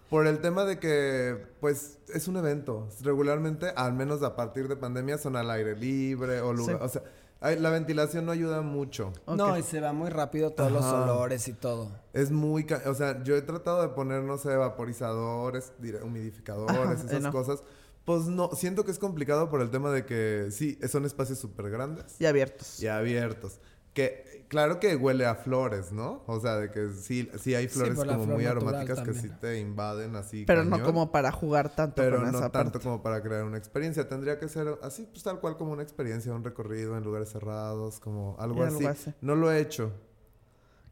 [0.10, 2.90] Por el tema de que, pues, es un evento.
[3.02, 6.78] Regularmente, al menos a partir de pandemia, son al aire libre o lugar.
[6.80, 6.84] Sí.
[6.84, 7.04] O sea,
[7.40, 9.14] hay- la ventilación no ayuda mucho.
[9.26, 11.90] No, y se va muy rápido todos los olores y todo.
[12.12, 12.66] Es muy...
[12.66, 15.72] ca- O sea, yo he tratado de poner, no sé, vaporizadores,
[16.04, 17.32] humidificadores, Ajá, esas no.
[17.32, 17.64] cosas.
[18.06, 21.70] Pues no, siento que es complicado por el tema de que sí, son espacios súper
[21.70, 22.82] grandes Y abiertos.
[22.82, 23.60] y abiertos.
[23.94, 26.24] Que claro que huele a flores, ¿no?
[26.26, 29.60] O sea, de que sí, sí hay flores como flor muy aromáticas que sí te
[29.60, 30.46] invaden así.
[30.46, 32.84] Pero no como para jugar tanto Pero con no esa tanto parte.
[32.86, 34.08] como para crear una experiencia.
[34.08, 38.00] Tendría que ser así, pues tal cual como una experiencia, un recorrido en lugares cerrados,
[38.00, 38.86] como algo, Y algo así.
[38.88, 39.14] así.
[39.20, 39.92] No lo he hecho.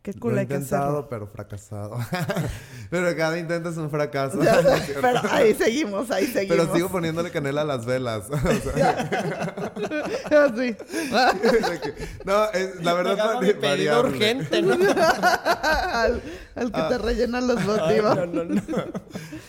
[0.02, 1.98] Qué Lo cool he hay que intentado, pero fracasado.
[2.90, 4.42] pero cada intento es un fracaso.
[4.42, 5.02] Ya ¿no sé, es cierto?
[5.02, 6.58] pero ahí seguimos, ahí seguimos.
[6.58, 8.24] Pero sigo poniéndole canela a las velas.
[8.30, 9.10] O sea,
[10.46, 10.76] Así.
[12.26, 14.10] no, es- la verdad es pedido variable.
[14.18, 14.74] urgente, ¿no?
[14.74, 16.22] al,
[16.56, 18.16] al que te rellenan los motivos.
[18.16, 18.62] no, no, no.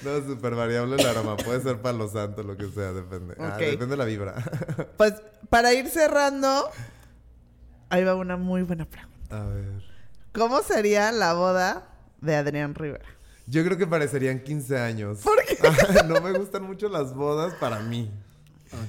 [0.03, 1.37] No, súper variable el aroma.
[1.37, 3.35] Puede ser palo santo, lo que sea, depende.
[3.39, 3.59] Ah, Ok.
[3.61, 4.35] depende de la vibra.
[4.97, 5.15] Pues
[5.49, 6.71] para ir cerrando,
[7.89, 9.11] ahí va una muy buena pregunta.
[9.31, 9.90] A ver.
[10.33, 11.89] ¿Cómo sería la boda
[12.21, 13.05] de Adrián Rivera?
[13.47, 15.19] Yo creo que parecerían 15 años.
[15.25, 15.59] ¿Por qué?
[16.07, 18.11] no me gustan mucho las bodas para mí.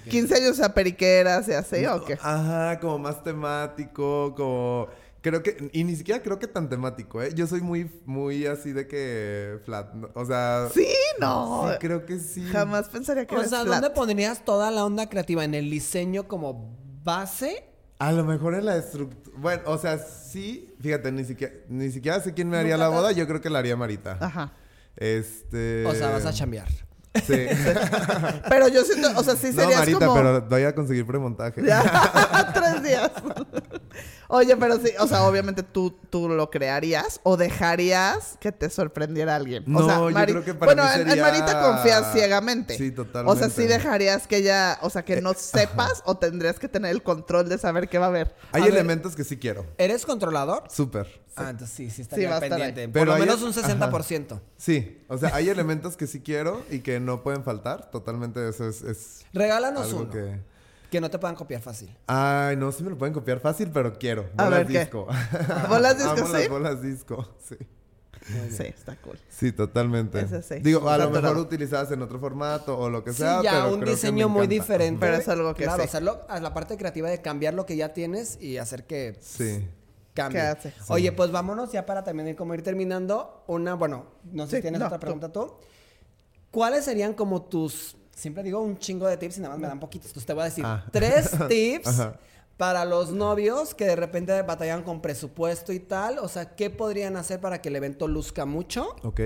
[0.09, 2.13] 15 años a periqueras y así, ¿o qué?
[2.21, 4.89] Ajá, como más temático, como
[5.21, 7.31] Creo que, y ni siquiera creo que tan temático, ¿eh?
[7.35, 10.09] Yo soy muy, muy así de que flat, ¿no?
[10.15, 10.67] o sea...
[10.73, 10.87] Sí,
[11.19, 11.69] no.
[11.69, 12.43] Sí, creo que sí.
[12.51, 13.81] Jamás pensaría que O eres sea, flat.
[13.81, 15.43] ¿dónde pondrías toda la onda creativa?
[15.43, 17.70] ¿En el diseño como base?
[18.01, 19.37] A lo mejor en la estructura.
[19.37, 23.11] Bueno, o sea, sí, fíjate, ni siquiera, ni siquiera sé quién me haría la boda,
[23.11, 24.17] yo creo que la haría Marita.
[24.19, 24.53] Ajá.
[24.95, 25.85] Este.
[25.85, 26.67] O sea, vas a chambear.
[26.67, 27.45] Sí.
[28.49, 30.15] Pero yo siento, o sea, sí no, serías Marita, como...
[30.15, 31.61] pero voy a conseguir premontaje.
[31.63, 33.11] Ya, tres días.
[34.29, 39.35] Oye, pero sí, o sea, obviamente tú, tú lo crearías o dejarías que te sorprendiera
[39.35, 39.63] alguien.
[39.67, 42.77] o No, sea, yo creo que para bueno, mí en- en, sería- Marita confías ciegamente.
[42.77, 43.49] Sí, O sea, totalmente.
[43.49, 47.03] sí dejarías que ella, o sea, que Eh, no sepas o tendrías que tener el
[47.03, 48.33] control de saber qué va a haber.
[48.53, 48.73] Hay A ver.
[48.75, 49.65] elementos que sí quiero.
[49.77, 50.63] ¿Eres controlador?
[50.69, 51.21] Súper.
[51.35, 52.81] Ah, entonces sí, sí Sí, estaría estar pendiente.
[52.81, 52.87] ahí.
[52.87, 53.61] Por Pero lo hay- menos un ajá.
[53.61, 54.41] 60%.
[54.57, 57.89] Sí, o sea, hay elementos que sí quiero y que no pueden faltar.
[57.91, 60.09] Totalmente eso es, es Regálanos algo uno.
[60.09, 60.39] Que...
[60.91, 61.01] que...
[61.01, 61.95] no te puedan copiar fácil.
[62.07, 64.29] Ay, no, sí me lo pueden copiar fácil, pero quiero.
[64.37, 64.79] A Bolas ver, ¿qué?
[64.79, 65.07] disco.
[65.69, 66.33] ¿Bolas disco, Amo sí?
[66.33, 67.55] las bolas disco, sí.
[68.51, 69.17] Sí, está cool.
[69.29, 70.19] Sí, totalmente.
[70.21, 70.55] Ese sí.
[70.61, 73.73] Digo, a lo mejor utilizadas en otro formato o lo que Sí, sea, ya pero
[73.73, 74.53] un creo diseño muy encanta.
[74.61, 74.99] diferente.
[74.99, 75.89] Pero es algo que Claro, sí.
[75.89, 79.67] hacerlo a la parte creativa de cambiar lo que ya tienes y hacer que Sí.
[80.13, 80.39] cambie.
[80.39, 80.73] ¿Qué hace?
[80.89, 83.43] Oye, pues vámonos ya para también ir como ir terminando.
[83.47, 85.01] Una, bueno, no sé Sí, si tienes no, otra tú.
[85.01, 85.55] pregunta tú.
[86.51, 89.79] ¿Cuáles serían como tus, siempre digo un chingo de tips y nada más me dan
[89.79, 90.85] poquitos, entonces te voy a decir Ah.
[90.91, 92.15] tres tips Ajá.
[92.57, 96.19] para los novios que de repente batallan con presupuesto y tal.
[96.19, 98.95] O sea, ¿qué podrían hacer para que el evento luzca mucho?
[99.03, 99.19] Ok.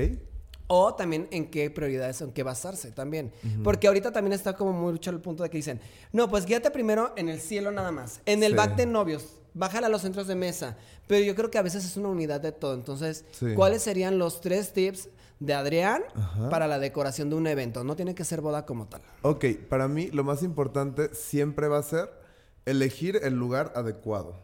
[0.67, 3.31] O también en qué prioridades, en qué basarse también.
[3.63, 5.79] Porque ahorita también está como mucho el punto de que dicen,
[6.11, 8.19] no, pues guíate primero en el cielo nada más.
[8.25, 8.57] En el Sí.
[8.57, 10.75] back de novios, bájala a los centros de mesa.
[11.07, 12.73] Pero yo creo que a veces es una unidad de todo.
[12.73, 13.53] Entonces, Sí.
[13.55, 15.09] ¿cuáles serían los tres tips
[15.39, 16.49] de Adrián Ajá.
[16.49, 17.83] para la decoración de un evento?
[17.83, 19.01] No tiene que ser boda como tal.
[19.21, 22.09] Ok, para mí lo más importante siempre va a ser
[22.65, 24.35] elegir el lugar adecuado.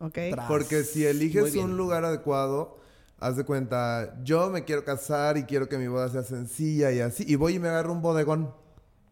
[0.00, 0.14] Ok.
[0.32, 2.78] Tra- Porque si eliges un lugar adecuado,
[3.18, 7.00] haz de cuenta, yo me quiero casar y quiero que mi boda sea sencilla y
[7.00, 8.54] así, y voy y me agarro un bodegón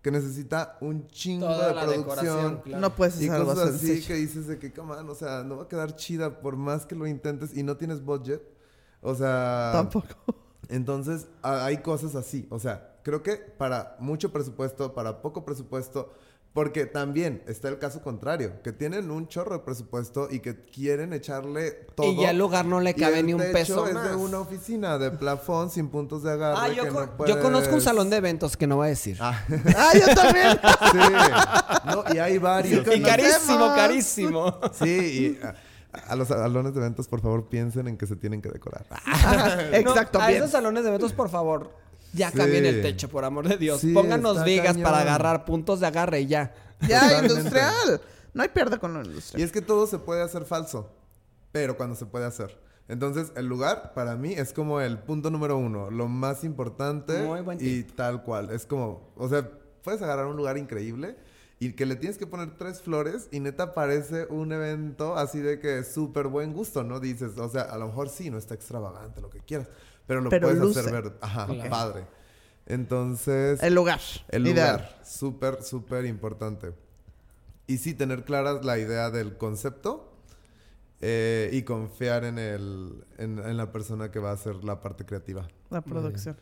[0.03, 2.05] que necesita un chingo Toda de la producción.
[2.07, 2.81] decoración, claro.
[2.83, 4.07] No puedes Y hacer algo cosas así sencillo.
[4.09, 6.85] que dices de que, come on, o sea, no va a quedar chida por más
[6.85, 8.43] que lo intentes y no tienes budget.
[9.01, 9.71] O sea...
[9.73, 10.15] Tampoco.
[10.69, 12.47] Entonces, a- hay cosas así.
[12.51, 16.13] O sea, creo que para mucho presupuesto, para poco presupuesto,
[16.55, 21.13] porque también está el caso contrario, que tienen un chorro de presupuesto y que quieren
[21.13, 22.13] echarle todo.
[22.13, 24.11] Y ya el lugar no le cabe ni un peso es más.
[24.11, 26.59] de una oficina de plafón sin puntos de agarre.
[26.61, 28.91] Ah, yo, que con- no yo conozco un salón de eventos que no voy a
[28.91, 29.19] decir.
[29.21, 29.45] Ah,
[29.77, 30.53] ¡Ah, yo también!
[30.93, 31.87] sí.
[31.87, 32.87] No, y hay varios.
[32.87, 34.61] Y carísimo, carísimo.
[34.75, 35.47] Sí, y
[36.09, 38.87] a, los salones de eventos, por favor, piensen en que se tienen que decorar.
[38.91, 40.39] Ajá, Exacto, No, a bien.
[40.41, 41.71] esos salones de eventos, por favor,
[42.15, 42.39] ya Sí.
[42.39, 43.81] cambien el techo, por amor de Dios.
[43.81, 45.09] Sí, Pónganos vigas para cañón.
[45.09, 46.55] agarrar puntos de agarre y ya.
[46.89, 47.35] Ya, Totalmente.
[47.35, 48.01] industrial.
[48.35, 49.43] No hay pierde con lo Y industrial.
[49.47, 50.91] es que todo se puede hacer falso,
[51.53, 52.59] pero cuando se puede hacer.
[52.89, 57.41] Entonces, el lugar para mí es como el punto número uno, lo más importante Muy
[57.41, 58.51] buen y tal cual.
[58.51, 59.49] Es como, o sea,
[59.83, 61.17] puedes agarrar un lugar increíble
[61.61, 65.61] y que le tienes que poner tres flores y neta parece un evento así de
[65.61, 67.01] que es súper buen gusto, ¿no?
[67.01, 69.69] Dices, o sea, a lo mejor sí, no está extravagante, lo que quieras,
[70.07, 70.81] pero lo Pero puedes luce.
[70.81, 71.71] hacer ver, ajá, Claro.
[71.71, 72.07] padre.
[72.67, 74.01] Entonces, El lugar.
[74.29, 74.77] el Ideal.
[74.79, 76.73] lugar, súper, súper importante.
[77.67, 80.11] Y sí, tener clara la idea del concepto
[81.01, 85.05] eh, y confiar en, el, en, en la persona que va a hacer la parte
[85.05, 85.47] creativa.
[85.71, 86.37] La producción.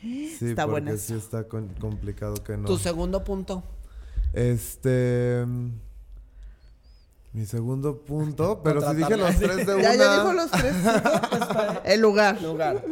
[0.00, 2.66] Sí, Está porque buena sí está con- complicado que no.
[2.66, 3.62] Tu segundo punto.
[4.32, 5.44] Este...
[7.32, 9.82] Mi segundo punto, pero si dije los tres de una...
[9.82, 10.74] Ya, ya dijo los tres.
[11.84, 12.40] el lugar.
[12.40, 12.82] Lugar.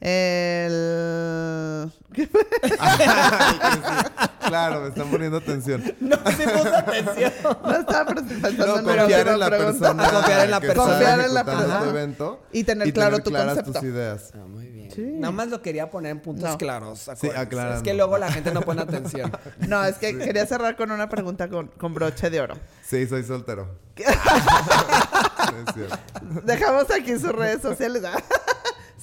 [0.00, 1.90] El...
[4.46, 5.82] claro, me están poniendo atención.
[6.00, 7.32] No, sí puse atención.
[7.64, 10.88] No estaba pensando No, confiar en la persona Confiar en la que persona.
[10.92, 11.78] Confiar en la persona.
[11.80, 13.72] tu evento Y tener claro tu claras concepto.
[13.80, 14.32] tus ideas.
[14.34, 14.90] Ah, muy bien.
[14.90, 15.02] Sí.
[15.02, 16.58] Nada más lo quería poner en puntos No.
[16.58, 17.08] claros.
[17.16, 17.76] Sí, aclarando.
[17.76, 19.30] Es que luego la gente no pone atención.
[19.68, 22.54] No, es que quería cerrar con una pregunta con, con broche de oro.
[22.84, 23.68] Sí, soy soltero.
[23.96, 25.96] es cierto.
[26.44, 28.02] Dejamos aquí sus redes sociales.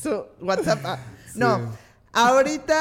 [0.02, 0.80] Su WhatsApp.
[0.86, 0.98] ah.
[1.36, 1.58] No.
[1.58, 1.64] Sí.
[2.14, 2.80] Ahorita,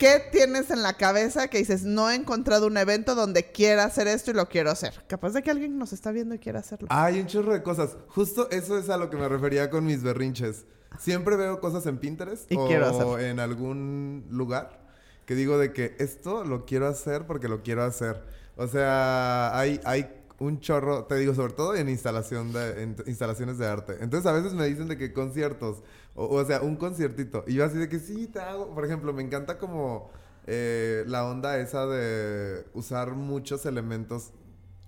[0.00, 4.08] ¿qué tienes en la cabeza que dices, no he encontrado un evento donde quiera hacer
[4.08, 5.04] esto y lo quiero hacer?
[5.06, 6.88] Capaz de que alguien nos está viendo y quiera hacerlo.
[6.90, 7.96] Hay un chorro de cosas.
[8.08, 10.64] Justo eso es a lo que me refería con mis berrinches.
[10.98, 13.18] Siempre veo cosas en Pinterest Y o quiero hacerlo.
[13.20, 14.80] en algún lugar
[15.26, 18.20] que digo de que esto lo quiero hacer porque lo quiero hacer.
[18.56, 20.10] O sea, hay, hay
[20.40, 23.98] un chorro, te digo, sobre todo en instalación de en instalaciones de arte.
[24.00, 25.82] Entonces a veces me dicen de que conciertos,
[26.14, 27.44] o, o sea, un conciertito.
[27.46, 28.74] Y yo así de que sí, te hago.
[28.74, 30.10] Por ejemplo, me encanta como
[30.46, 34.32] eh, la onda esa de usar muchos elementos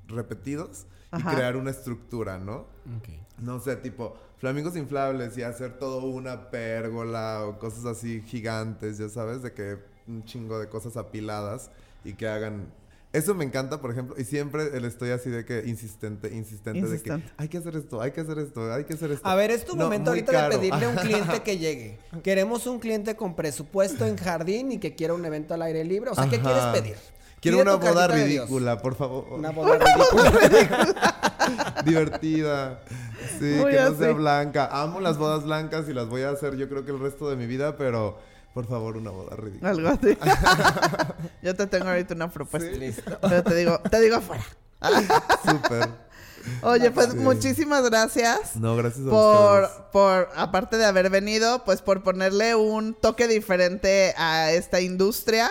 [0.09, 1.33] repetidos Ajá.
[1.33, 2.67] y crear una estructura, ¿no?
[3.39, 9.09] no sé, tipo flamingos inflables y hacer todo una pérgola o cosas así gigantes, ya
[9.09, 9.79] sabes, de que
[10.09, 11.71] un chingo de cosas apiladas
[12.05, 12.73] y que hagan
[13.13, 17.03] eso me encanta, por ejemplo, y siempre le estoy así de que insistente, insistente, de
[17.03, 19.29] que hay que hacer esto, hay que hacer esto, hay que hacer esto.
[19.29, 20.53] A ver, es tu No, momento ahorita caro.
[20.55, 21.99] de pedirle a un cliente que llegue.
[22.23, 26.11] Queremos un cliente con presupuesto en jardín y que quiera un evento al aire libre.
[26.11, 26.73] O sea, ¿qué Ajá.
[26.73, 26.97] quieres pedir?
[27.41, 29.27] Quiero Pide una boda ridícula, por favor.
[29.33, 31.83] Una boda ridícula.
[31.85, 32.81] divertida.
[33.39, 34.69] Sí, Muy que no sea blanca.
[34.73, 37.37] Amo las bodas blancas y las voy a hacer yo creo que el resto de
[37.37, 38.19] mi vida, pero
[38.55, 39.71] por favor, una boda ridícula.
[39.71, 40.17] Algo así.
[41.43, 42.71] Yo te tengo ahorita una propuesta.
[42.71, 42.79] Sí.
[42.79, 43.19] Listo.
[43.21, 44.45] Pero te digo, te digo afuera.
[45.49, 45.89] Súper.
[46.63, 47.17] Oye, pues Sí.
[47.19, 48.57] muchísimas gracias.
[48.57, 49.81] No, gracias a por, ustedes.
[49.93, 55.51] por, aparte de haber venido, pues por ponerle un toque diferente a esta industria.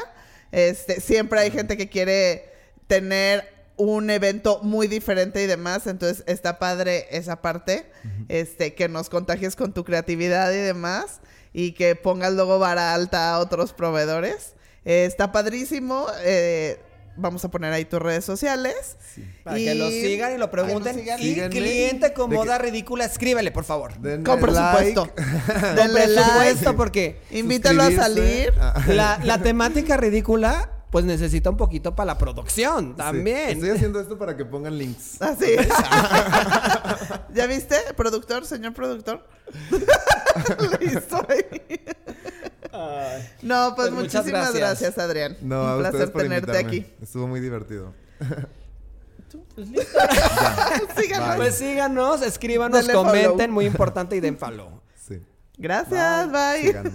[0.51, 2.51] Este, siempre hay gente que quiere
[2.87, 3.47] tener
[3.77, 7.89] un evento muy diferente y demás, entonces está padre esa parte,
[8.27, 11.21] este, que nos contagies con tu creatividad y demás,
[11.53, 14.53] y que pongas luego vara alta a otros proveedores.
[14.85, 16.07] Eh, está padrísimo.
[16.23, 16.79] eh,
[17.17, 18.95] vamos a poner ahí tus redes sociales.
[19.43, 20.97] Para Y- que lo sigan y lo pregunten.
[21.19, 23.97] Y cliente con De boda ridícula, escríbele, por favor.
[23.99, 25.09] Denle Con presupuesto.
[25.15, 25.61] like.
[25.75, 26.13] Denle Con like.
[26.13, 28.53] presupuesto, porque Invítalo a salir.
[28.59, 32.97] Ah, la, la temática ridícula, pues necesita un poquito para la producción sí.
[32.97, 33.49] también.
[33.49, 35.21] Estoy haciendo esto para que pongan links.
[35.21, 35.55] Así.
[37.33, 39.25] ¿Ya viste, productor, señor productor?
[40.79, 41.25] Listo.
[43.41, 44.81] No, pues, Pues muchísimas gracias.
[44.81, 44.97] gracias.
[44.97, 45.37] Adrián.
[45.41, 46.67] No, Un a placer tenerte invitarme.
[46.67, 46.85] aquí.
[47.01, 47.93] Estuvo muy divertido.
[50.97, 51.27] Síganos.
[51.29, 51.37] Bye.
[51.37, 53.05] Pues síganos, escríbanos, follow.
[53.05, 54.81] comenten, muy importante, y den follow.
[54.95, 55.21] Sí.
[55.57, 56.61] Gracias, bye.
[56.67, 56.93] Síganos.